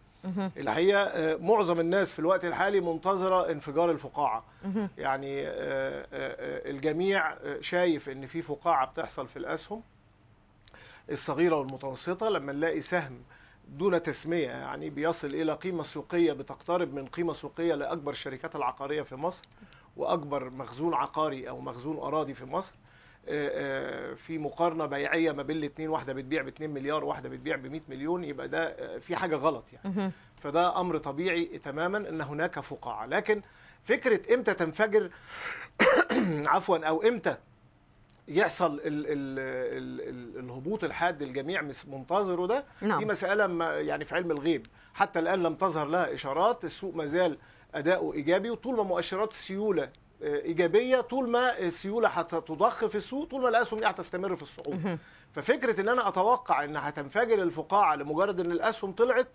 [0.57, 4.45] الحقيقة معظم الناس في الوقت الحالي منتظرة انفجار الفقاعة.
[4.97, 5.43] يعني
[6.69, 9.81] الجميع شايف إن في فقاعة بتحصل في الأسهم
[11.11, 12.29] الصغيرة والمتوسطة.
[12.29, 13.21] لما نلاقي سهم
[13.69, 19.15] دون تسمية يعني بيصل إلى قيمة سوقية بتقترب من قيمة سوقية لأكبر الشركات العقارية في
[19.15, 19.43] مصر
[19.97, 22.73] وأكبر مخزون عقاري أو مخزون أراضي في مصر
[24.15, 27.81] في مقارنة بيعية ما بين الاثنين واحدة بتبيع ب 2 مليار وواحده بتبيع ب 100
[27.89, 30.11] مليون يبقى ده في حاجة غلط يعني.
[30.43, 33.05] فده أمر طبيعي تماما إن هناك فقاعة.
[33.05, 33.41] لكن
[33.83, 35.09] فكرة إمتى تنفجر؟
[36.53, 37.37] عفوا أو إمتى
[38.27, 42.99] يحصل ال ال ال ال الهبوط الحاد الجميع منتظره ده؟ نعم.
[42.99, 44.67] دي مساله يعني في علم الغيب.
[44.93, 47.37] حتى الآن لم تظهر لها إشارات السوق ما زال
[47.75, 49.89] أداؤه إيجابي وطول ما مؤشرات السيولة
[50.21, 54.97] إيجابية طول ما السيولة هتضخ في السوق طول ما الأسهم دي هتستمر في الصعود
[55.33, 59.27] ففكرة إن أنا أتوقع إن هتنفجر الفقاعة لمجرد إن الأسهم طلعت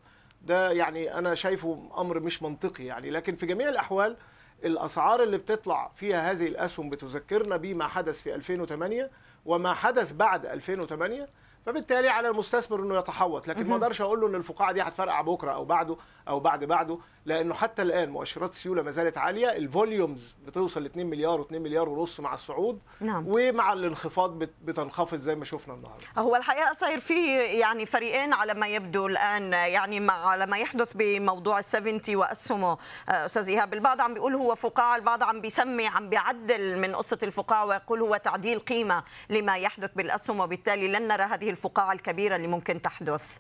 [0.43, 3.11] ده يعني أنا شايفه أمر مش منطقي يعني.
[3.11, 4.16] لكن في جميع الأحوال
[4.64, 9.11] الأسعار اللي بتطلع فيها هذه الأسهم بتذكرنا بما حدث في 2008
[9.45, 11.28] وما حدث بعد 2008
[11.67, 13.49] فبالتالي على المستثمر إنه يتحوط.
[13.49, 15.97] لكن ما أقدرش أقول له إن الفقاعة دي هتفرقع بكرة أو بعده
[16.29, 19.57] أو بعد بعده لأنه حتى الآن مؤشرات السيولة ما زالت عالية.
[19.57, 23.25] الفوليومز بتوصل ل 2 مليار و2 مليار ونص مع الصعود نعم.
[23.29, 26.05] ومع الانخفاض بتنخفض زي ما شفنا النهارده.
[26.19, 30.93] هو الحقيقة صاير في يعني فريقين على ما يبدو الآن يعني مع على ما يحدث
[30.95, 32.79] بموضوع ال70 وأسهمه.
[33.09, 37.67] أستاذ إيهاب البعض عم بيقول هو فقاعة البعض عم بيسمي عم بيعدل من قصة الفقاعة
[37.67, 42.83] ويقول هو تعديل قيمة لما يحدث بالأسهم وبالتالي لن نرى هذه الفقاعة الكبيرة اللي ممكن
[42.83, 43.39] تحدث؟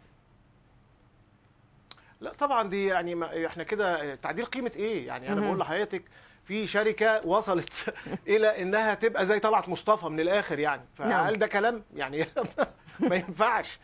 [2.20, 6.02] لا طبعا دي يعني ما إحنا كده تعديل قيمة إيه؟ يعني أنا بقول لحضرتك
[6.44, 7.94] في شركة وصلت
[8.28, 10.82] إلى إنها تبقى زي طلعت مصطفى من الآخر يعني.
[10.94, 12.26] فهل ده كلام؟ يعني
[13.10, 13.78] ما ينفعش.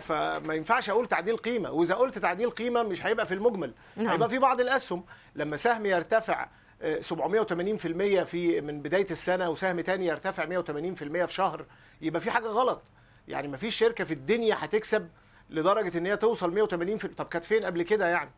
[0.00, 1.70] فما ينفعش أقول تعديل قيمة.
[1.70, 3.72] وإذا قلت تعديل قيمة مش هيبقى في المجمل.
[3.96, 4.08] نعم.
[4.08, 5.04] هيبقى في بعض الأسهم.
[5.34, 6.48] لما سهم يرتفع
[6.82, 11.64] آه، 780% في من بداية السنة وسهم تاني يرتفع 180% في شهر
[12.00, 12.82] يبقى في حاجة غلط.
[13.30, 15.08] يعني ما فيش شركة في الدنيا هتكسب
[15.50, 17.08] لدرجة إن هي توصل 180 في...
[17.08, 18.30] طب كانت فين قبل كده يعني؟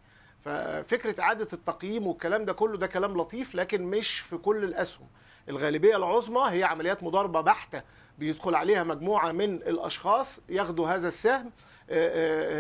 [0.45, 5.07] ففكرة إعادة التقييم والكلام ده كله ده كلام لطيف لكن مش في كل الأسهم.
[5.49, 7.83] الغالبية العظمى هي عمليات مضاربة بحتة
[8.19, 11.51] بيدخل عليها مجموعة من الأشخاص ياخدوا هذا السهم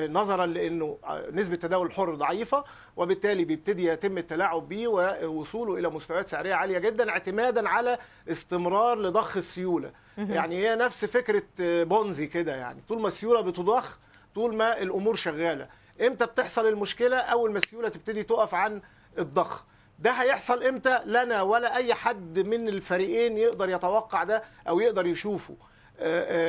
[0.08, 0.98] نظرا لأنه
[1.32, 2.64] نسبة التداول الحر ضعيفة
[2.96, 7.98] وبالتالي بيبتدي يتم التلاعب به ووصوله إلى مستويات سعرية عالية جدا اعتمادا على
[8.30, 9.90] استمرار لضخ السيولة.
[10.18, 12.82] يعني هي نفس فكرة آه، بونزي كده يعني.
[12.88, 13.98] طول ما السيولة بتضخ
[14.34, 15.68] طول ما الأمور شغالة.
[16.06, 18.82] إمتى بتحصل المشكلة؟ أول ما السيولة تبتدي تقف عن
[19.18, 19.64] الضخ.
[19.98, 25.06] ده هيحصل إمتى؟ لا أنا ولا أي حد من الفريقين يقدر يتوقع ده أو يقدر
[25.06, 25.54] يشوفه.
[25.54, 25.70] آه، آه،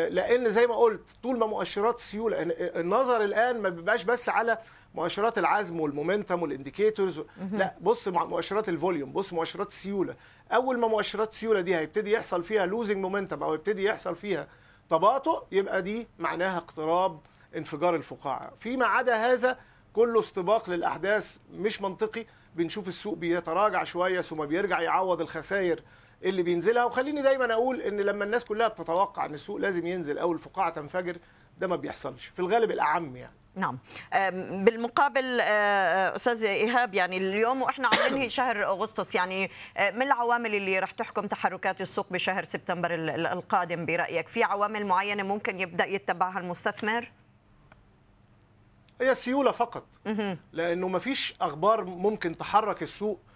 [0.10, 4.58] لأن زي ما قلت طول ما مؤشرات السيوله آه، النظر الآن ما بيبقاش بس على
[4.96, 7.22] مؤشرات العزم وال momentum وال indicators.
[7.52, 10.16] لا بص مع مؤشرات ال volume بص مؤشرات السيوله
[10.52, 14.48] أول ما مؤشرات السيوله دي هيبتدي يحصل فيها losing momentum أو يبتدي يحصل فيها
[14.90, 17.20] تباطؤ يبقى دي معناها اقتراب
[17.56, 18.52] انفجار الفقاعة.
[18.56, 19.58] فيما عدا هذا
[19.94, 22.26] كله استباق للأحداث مش منطقي.
[22.56, 25.82] بنشوف السوق بيتراجع شوية ثم بيرجع يعوض الخسائر
[26.24, 26.84] اللي بينزلها.
[26.84, 31.18] وخليني دايما أقول إن لما الناس كلها بتتوقع إن السوق لازم ينزل أو الفقاعه تنفجر
[31.58, 32.26] ده ما بيحصلش.
[32.26, 33.34] في الغالب الأعم يعني.
[33.56, 33.78] نعم.
[34.66, 40.56] بالمقابل آه، أستاذ إيهاب يعني اليوم وإحنا عم ننهي شهر أغسطس يعني آه، من العوامل
[40.56, 45.60] اللي رح تحكم تحركات السوق بشهر سبتمبر ال- ال- القادم برأيك؟ في عوامل معينة ممكن
[45.60, 47.12] يبدأ يتبعها المستثمر؟
[49.02, 49.84] هي السيولة فقط.
[50.54, 53.33] لأنه ما فيش أخبار ممكن تحرك السوق آه،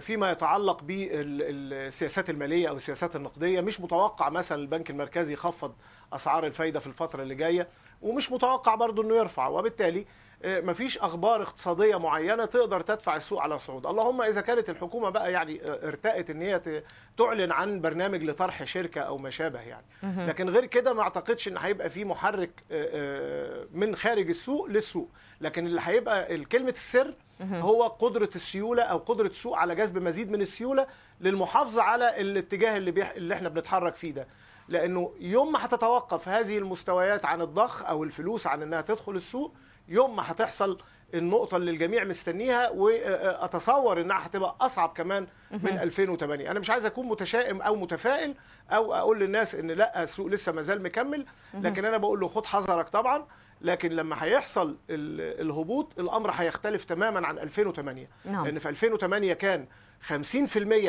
[0.00, 5.72] فيما يتعلق بالسياسات المالية أو السياسات النقدية مش متوقع مثلا البنك المركزي يخفض
[6.12, 7.68] أسعار الفايدة في الفترة اللي جاية
[8.02, 10.04] ومش متوقع برضه إنه يرفع وبالتالي آه،
[10.44, 13.86] مفيش أخبار اقتصادية معينة تقدر تدفع السوق على صعود.
[13.86, 16.82] اللهم إذا كانت الحكومة بقى يعني آه، ارتأت إن هي
[17.18, 19.84] تعلن عن برنامج لطرح شركة أو ما شابه يعني
[20.28, 25.08] لكن غير كده ما أعتقدش إن هيبقى في محرك آه، آه، من خارج السوق للسوق.
[25.40, 30.40] لكن اللي هيبقى كلمة السر هو قدرة السيولة أو قدرة السوق على جذب مزيد من
[30.40, 30.86] السيولة
[31.20, 33.10] للمحافظة على الاتجاه اللي بيح...
[33.10, 34.26] اللي إحنا بنتحرك فيه ده.
[34.68, 39.52] لأنه يوم ما هتتوقف هذه المستويات عن الضخ أو الفلوس عن إنها تدخل السوق
[39.90, 40.78] يوم ما هتحصل
[41.14, 47.06] النقطة اللي الجميع مستنيها وأتصور إنها هتبقى أصعب كمان من 2008 أنا مش عايز أكون
[47.06, 48.34] متشائم أو متفائل
[48.70, 51.26] أو أقول للناس إن لأ السوق لسه مازال مكمل.
[51.54, 53.26] لكن أنا بقول له خد حذرك طبعا.
[53.62, 58.44] لكن لما هيحصل ال- الهبوط الأمر هيختلف تماما عن 2008 نعم.
[58.44, 59.66] لأن في 2008 كان
[60.08, 60.12] 50%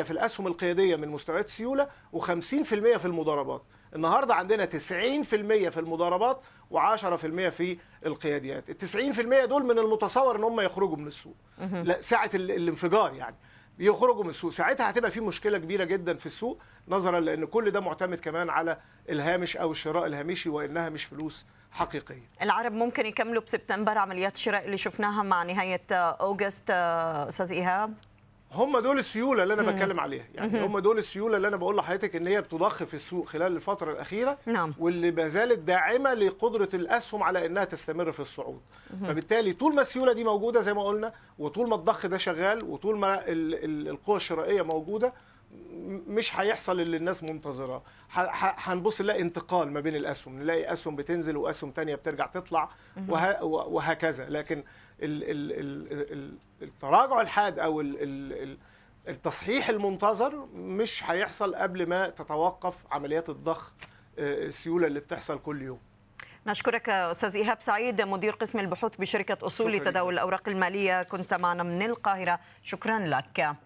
[0.02, 2.40] في الأسهم القيادية من مستويات السيولة و50%
[2.98, 3.62] في المضاربات.
[3.94, 4.70] النهارده عندنا 90%
[5.68, 6.40] في المضاربات
[6.72, 8.64] و10% في القياديات.
[8.70, 11.34] ال 90% دول من المتصور إن هم يخرجوا من السوق.
[11.60, 13.36] لا ساعة ال- الانفجار يعني.
[13.78, 14.50] يخرجوا من السوق.
[14.50, 18.76] ساعتها هتبقى في مشكلة كبيرة جدا في السوق نظرا لأن كل ده معتمد كمان على
[19.10, 22.28] الهامش أو الشراء الهامشي وإنها مش فلوس حقيقية.
[22.42, 27.94] العرب ممكن يكملوا بسبتمبر عمليات الشراء اللي شفناها مع نهاية آه، اوغست آه، أستاذ إيهاب.
[28.54, 30.24] هم دول السيولة اللي أنا بتكلم عليها.
[30.34, 33.92] يعني هم دول السيولة اللي أنا بقول لحضرتك إن هي بتضخ في السوق خلال الفترة
[33.92, 34.74] الأخيرة نعم.
[34.78, 38.60] واللي ما زالت داعمة لقدرة الأسهم على إنها تستمر في الصعود.
[39.06, 42.98] فبالتالي طول ما السيولة دي موجودة زي ما قلنا وطول ما الضخ ده شغال وطول
[42.98, 45.12] ما ال- ال- القوى الشرائية موجودة
[46.06, 47.82] مش هيحصل اللي الناس منتظراه.
[48.10, 50.38] هنبص نلاقي انتقال ما بين الأسهم.
[50.38, 52.68] نلاقي أسهم بتنزل وأسهم تانية بترجع تطلع
[53.08, 54.28] وه- وهكذا.
[54.28, 54.64] لكن
[55.02, 58.58] ال ال ال ال التراجع الحاد أو ال ال ال
[59.08, 63.72] التصحيح المنتظر مش هيحصل قبل ما تتوقف عمليات الضخ
[64.18, 65.78] آه، السيولة اللي بتحصل كل يوم.
[66.46, 71.02] نشكرك أستاذ إيهاب سعيد مدير قسم البحوث بشركة أصول لتداول الأوراق المالية.
[71.02, 72.40] كنت معنا من القاهرة.
[72.62, 73.56] شكرا لك.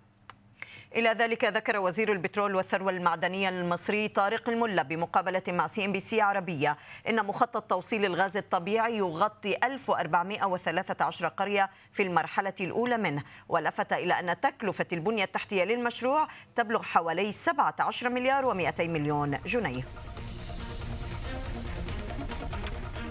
[0.97, 6.01] إلى ذلك ذكر وزير البترول والثروة المعدنية المصري طارق الملا بمقابلة مع سي إن بي
[6.01, 6.77] سي عربية
[7.09, 14.41] إن مخطط توصيل الغاز الطبيعي يغطي 1413 قرية في المرحلة الأولى منه ولفت إلى أن
[14.41, 19.83] تكلفة البنية التحتية للمشروع تبلغ حوالي 17 مليار و200 مليون جنيه.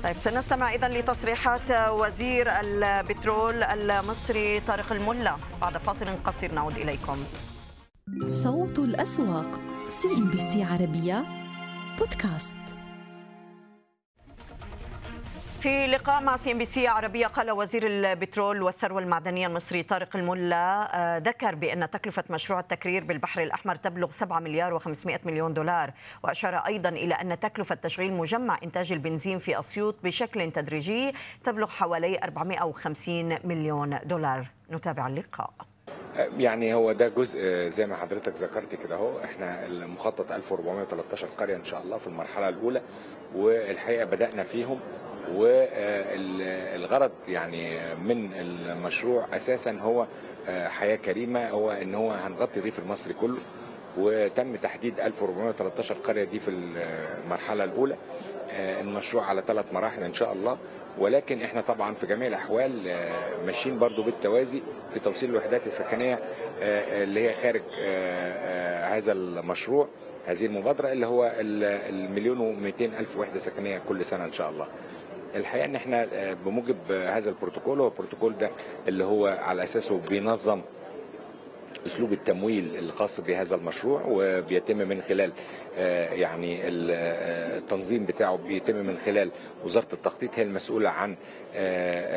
[0.04, 5.36] طيب سنستمع إذا لتصريحات وزير البترول المصري طارق الملا.
[5.62, 7.24] بعد فاصل قصير نعود إليكم.
[8.30, 11.24] صوت الأسواق سي إن بي سي عربية
[12.00, 12.54] بودكاست.
[15.60, 20.16] في لقاء مع سي إن بي سي عربية قال وزير البترول والثروة المعدنية المصري طارق
[20.16, 25.94] الملا آه، ذكر بأن تكلفة مشروع التكرير بالبحر الأحمر تبلغ 7 مليار و500 مليون دولار
[26.24, 32.20] وأشار أيضا إلى أن تكلفة تشغيل مجمع إنتاج البنزين في أسيوط بشكل تدريجي تبلغ حوالي
[32.24, 34.48] 450 مليون دولار.
[34.72, 35.54] نتابع اللقاء.
[36.40, 41.66] يعني هو ده جزء زي ما حضرتك ذكرت كده اهو إحنا المخطط 1413 قرية إن
[41.66, 42.82] شاء الله في المرحلة الأولى
[43.36, 44.80] والحقيقة بدأنا فيهم
[45.36, 50.08] والغرض يعني من المشروع أساسا هو
[50.48, 53.38] حياة كريمة هو إن هو هنغطي الريف المصري كله
[53.98, 56.52] وتم تحديد 1413 قرية دي في
[57.26, 57.96] المرحلة الأولى
[58.60, 60.58] المشروع على ثلاث مراحل إن شاء الله
[60.98, 62.72] ولكن إحنا طبعا في جميع الأحوال
[63.46, 64.62] ماشيين برضو بالتوازي
[64.94, 66.20] في توصيل الوحدات السكنية
[66.92, 67.62] اللي هي خارج
[68.96, 69.88] هذا المشروع
[70.26, 74.68] هذه المبادرة اللي هو المليون و200 ألف وحدة سكنية كل سنة إن شاء الله.
[75.36, 76.08] الحقيقة إن إحنا
[76.46, 78.50] بموجب هذا البروتوكول هو البروتوكول ده
[78.88, 80.62] اللي هو على أساسه بينظم
[81.86, 85.32] أسلوب التمويل الخاص بهذا المشروع وبيتم من خلال
[86.12, 89.32] يعني التنظيم بتاعه بيتم من خلال
[89.66, 90.40] وزارة التخطيط.
[90.40, 91.16] هي المسؤولة عن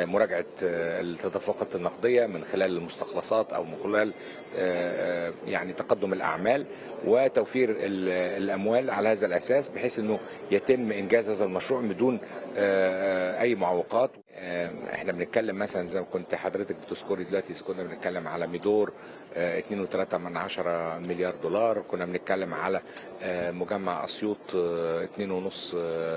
[0.06, 4.12] مراجعة التدفقات النقدية من خلال المستخلصات أو من خلال
[5.46, 6.64] يعني تقدم الأعمال
[7.06, 10.18] وتوفير الأموال على هذا الأساس بحيث إنه
[10.50, 12.20] يتم إنجاز هذا المشروع بدون
[13.40, 14.10] أي معوقات.
[14.94, 18.92] إحنا بنتكلم مثلا زي ما كنت حضرتك بتذكري دلوقتي كنا بنتكلم على ميدور
[19.36, 21.82] 2.3 من عشرة مليار دولار.
[21.88, 22.80] كنا بنتكلم على
[23.52, 25.74] مجمع أسيوط 2.5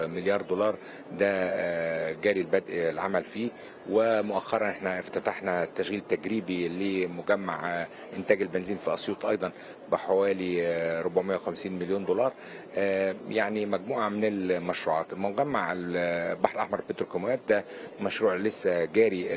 [0.07, 0.75] مليار دولار.
[1.19, 3.49] ده جاري البدء العمل فيه.
[3.89, 7.85] ومؤخرا إحنا افتتحنا تشغيل تجريبي لمجمع
[8.17, 9.51] إنتاج البنزين في أسيوط أيضا
[9.91, 10.67] بحوالي
[10.99, 12.33] 450 مليون دولار.
[13.29, 15.13] يعني مجموعة من المشروعات.
[15.13, 17.65] مجمع البحر الأحمر البتروكيماويات ده
[18.01, 19.27] مشروع لسه جاري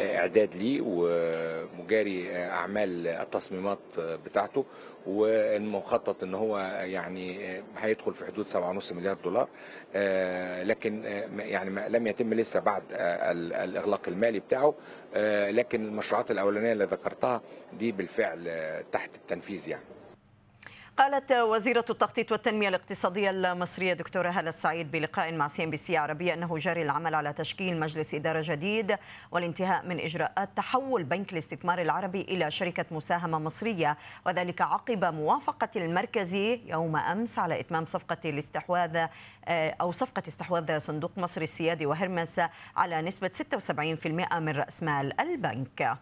[0.00, 4.64] الإعداد ليه وجاري أعمال التصميمات بتاعته
[5.06, 7.38] والمخطط إن هو يعني
[7.78, 9.48] هيدخل في حدود 7.5 مليار دولار.
[10.64, 11.04] لكن
[11.38, 14.74] يعني لم يتم لسه بعد الإغلاق المالي بتاعه.
[15.50, 17.40] لكن المشروعات الأولانية اللي ذكرتها
[17.78, 18.50] دي بالفعل
[18.92, 19.84] تحت التنفيذ يعني.
[20.96, 25.96] قالت وزيرة التخطيط والتنمية الاقتصادية المصرية دكتورة هالة السعيد بلقاء مع سي إن بي سي
[25.96, 28.96] عربية أنه جاري العمل على تشكيل مجلس إدارة جديد
[29.30, 36.60] والانتهاء من إجراءات تحول بنك الاستثمار العربي إلى شركة مساهمة مصرية وذلك عقب موافقة المركزي
[36.66, 39.06] يوم أمس على إتمام صفقة الاستحواذ
[39.48, 42.40] أو صفقة استحواذ صندوق مصر السيادي وهرمس
[42.76, 45.98] على نسبة 76% من رأس مال البنك.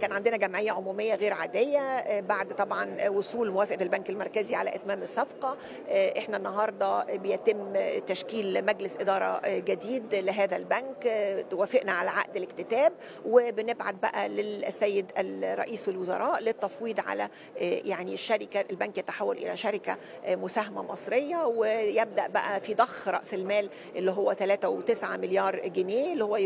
[0.00, 5.56] كان عندنا جمعية عمومية غير عادية بعد طبعا وصول موافقة البنك المركزي على إتمام الصفقة.
[6.18, 7.72] إحنا النهاردة بيتم
[8.06, 11.06] تشكيل مجلس إدارة جديد لهذا البنك.
[11.52, 12.92] وافقنا على عقد الاكتتاب.
[13.26, 15.06] وبنبعت بقى للسيد
[15.44, 17.28] رئيس الوزراء للتفويض على
[17.60, 19.96] يعني الشركة البنك يتحول إلى شركة
[20.28, 21.46] مساهمة مصرية.
[21.46, 26.36] ويبدأ بقى في ضخ رأس المال اللي هو 3.9 مليار جنيه اللي هو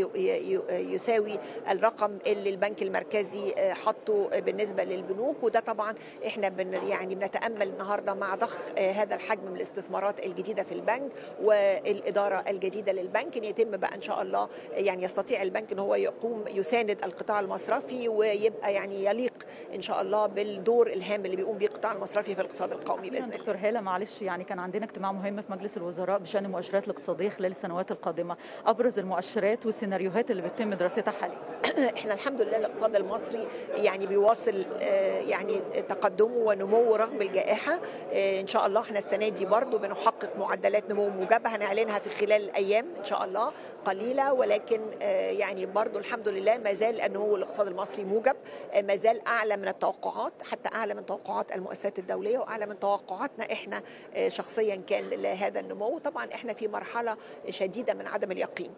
[0.71, 1.39] يساوي
[1.69, 5.95] الرقم اللي البنك المركزي حطوا بالنسبة للبنوك وده طبعا
[6.27, 12.43] إحنا بن يعني بنتأمل النهارده مع ضخ هذا الحجم من الاستثمارات الجديدة في البنك والإدارة
[12.47, 17.05] الجديدة للبنك ان يتم بقى إن شاء الله يعني يستطيع البنك إن هو يقوم يساند
[17.05, 19.33] القطاع المصرفي ويبقى يعني يليق
[19.75, 23.37] إن شاء الله بالدور الهام اللي بيقوم بيه القطاع المصرفي في الاقتصاد القومي بإذن الله.
[23.37, 27.51] دكتور هالة معلش يعني كان عندنا اجتماع مهم في مجلس الوزراء بشأن المؤشرات الاقتصادية خلال
[27.51, 31.37] السنوات القادمة، أبرز المؤشرات والسيناريوهات اللي بيتم دراستها حاليا.
[31.97, 33.26] إحنا الحمد لله الاقتصاد المصري
[33.75, 34.65] يعني بيواصل
[35.27, 35.59] يعني
[35.89, 37.79] تقدمه ونموه رغم الجائحة.
[38.13, 42.85] إن شاء الله إحنا السنة دي برضو بنحقق معدلات نمو موجبة هنعلنها في خلال الأيام
[42.99, 43.51] إن شاء الله
[43.85, 44.33] قليلة.
[44.33, 44.81] ولكن
[45.39, 48.35] يعني برضو الحمد لله ما زال النمو الاقتصادي المصري موجب
[48.83, 53.81] ما زال أعلى من التوقعات حتى أعلى من توقعات المؤسسات الدولية وأعلى من توقعاتنا إحنا
[54.27, 55.97] شخصيا كان لهذا النمو.
[55.97, 57.17] طبعا إحنا في مرحلة
[57.49, 58.71] شديدة من عدم اليقين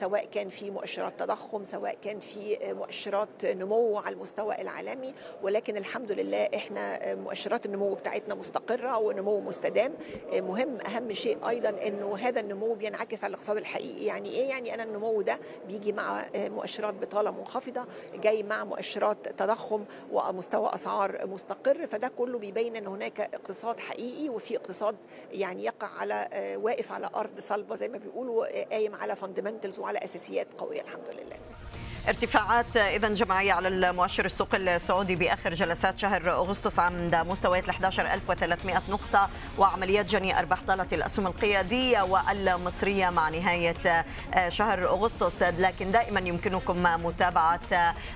[0.00, 6.12] سواء كان في مؤشرات تضخم سواء كان في مؤشرات نمو على المستوى العالمي ولكن الحمد
[6.12, 9.92] لله إحنا مؤشرات النمو بتاعتنا مستقرة ونمو مستدام.
[10.32, 14.04] مهم أهم شيء أيضا إنه هذا النمو بينعكس على الاقتصاد الحقيقي.
[14.04, 15.38] يعني إيه؟ يعني أنا النمو ده
[15.68, 21.86] بيجي مع مؤشرات بطالة منخفضة جاي مع مؤشرات تضخم ومستوى أسعار مستقر.
[21.86, 24.96] فده كله بيبين إن هناك اقتصاد حقيقي وفي اقتصاد
[25.32, 26.28] يعني يقع على
[26.62, 31.63] واقف على أرض صلبة زي ما بيقولوا قايم على فاندمنتالز وعلى أساسيات قوية الحمد لله.
[32.08, 32.76] ارتفاعات.
[32.76, 39.28] اذا جماعية على المؤشر السوق السعودي بآخر جلسات شهر أغسطس عند مستويات ال 11300 نقطة
[39.58, 44.04] وعمليات جني أرباح طالت الأسهم القيادية والمصرية مع نهاية
[44.48, 45.42] شهر أغسطس.
[45.42, 47.60] لكن دائما يمكنكم متابعة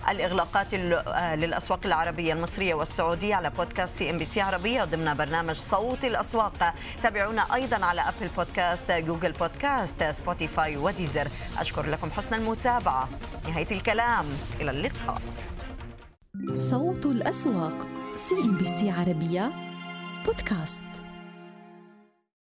[0.09, 0.75] الإغلاقات
[1.35, 6.75] للأسواق العربية المصرية والسعودية على بودكاست CNBC عربية ضمن برنامج صوت الأسواق.
[7.03, 11.29] تابعونا أيضا على Apple Podcast Google Podcast Spotify و Deezer.
[11.59, 13.09] أشكر لكم حسن المتابعة.
[13.49, 14.25] نهاية الكلام.
[14.61, 15.23] إلى اللقاء.
[16.57, 19.51] صوت الأسواق CNBC عربية
[20.27, 20.88] بودكاست.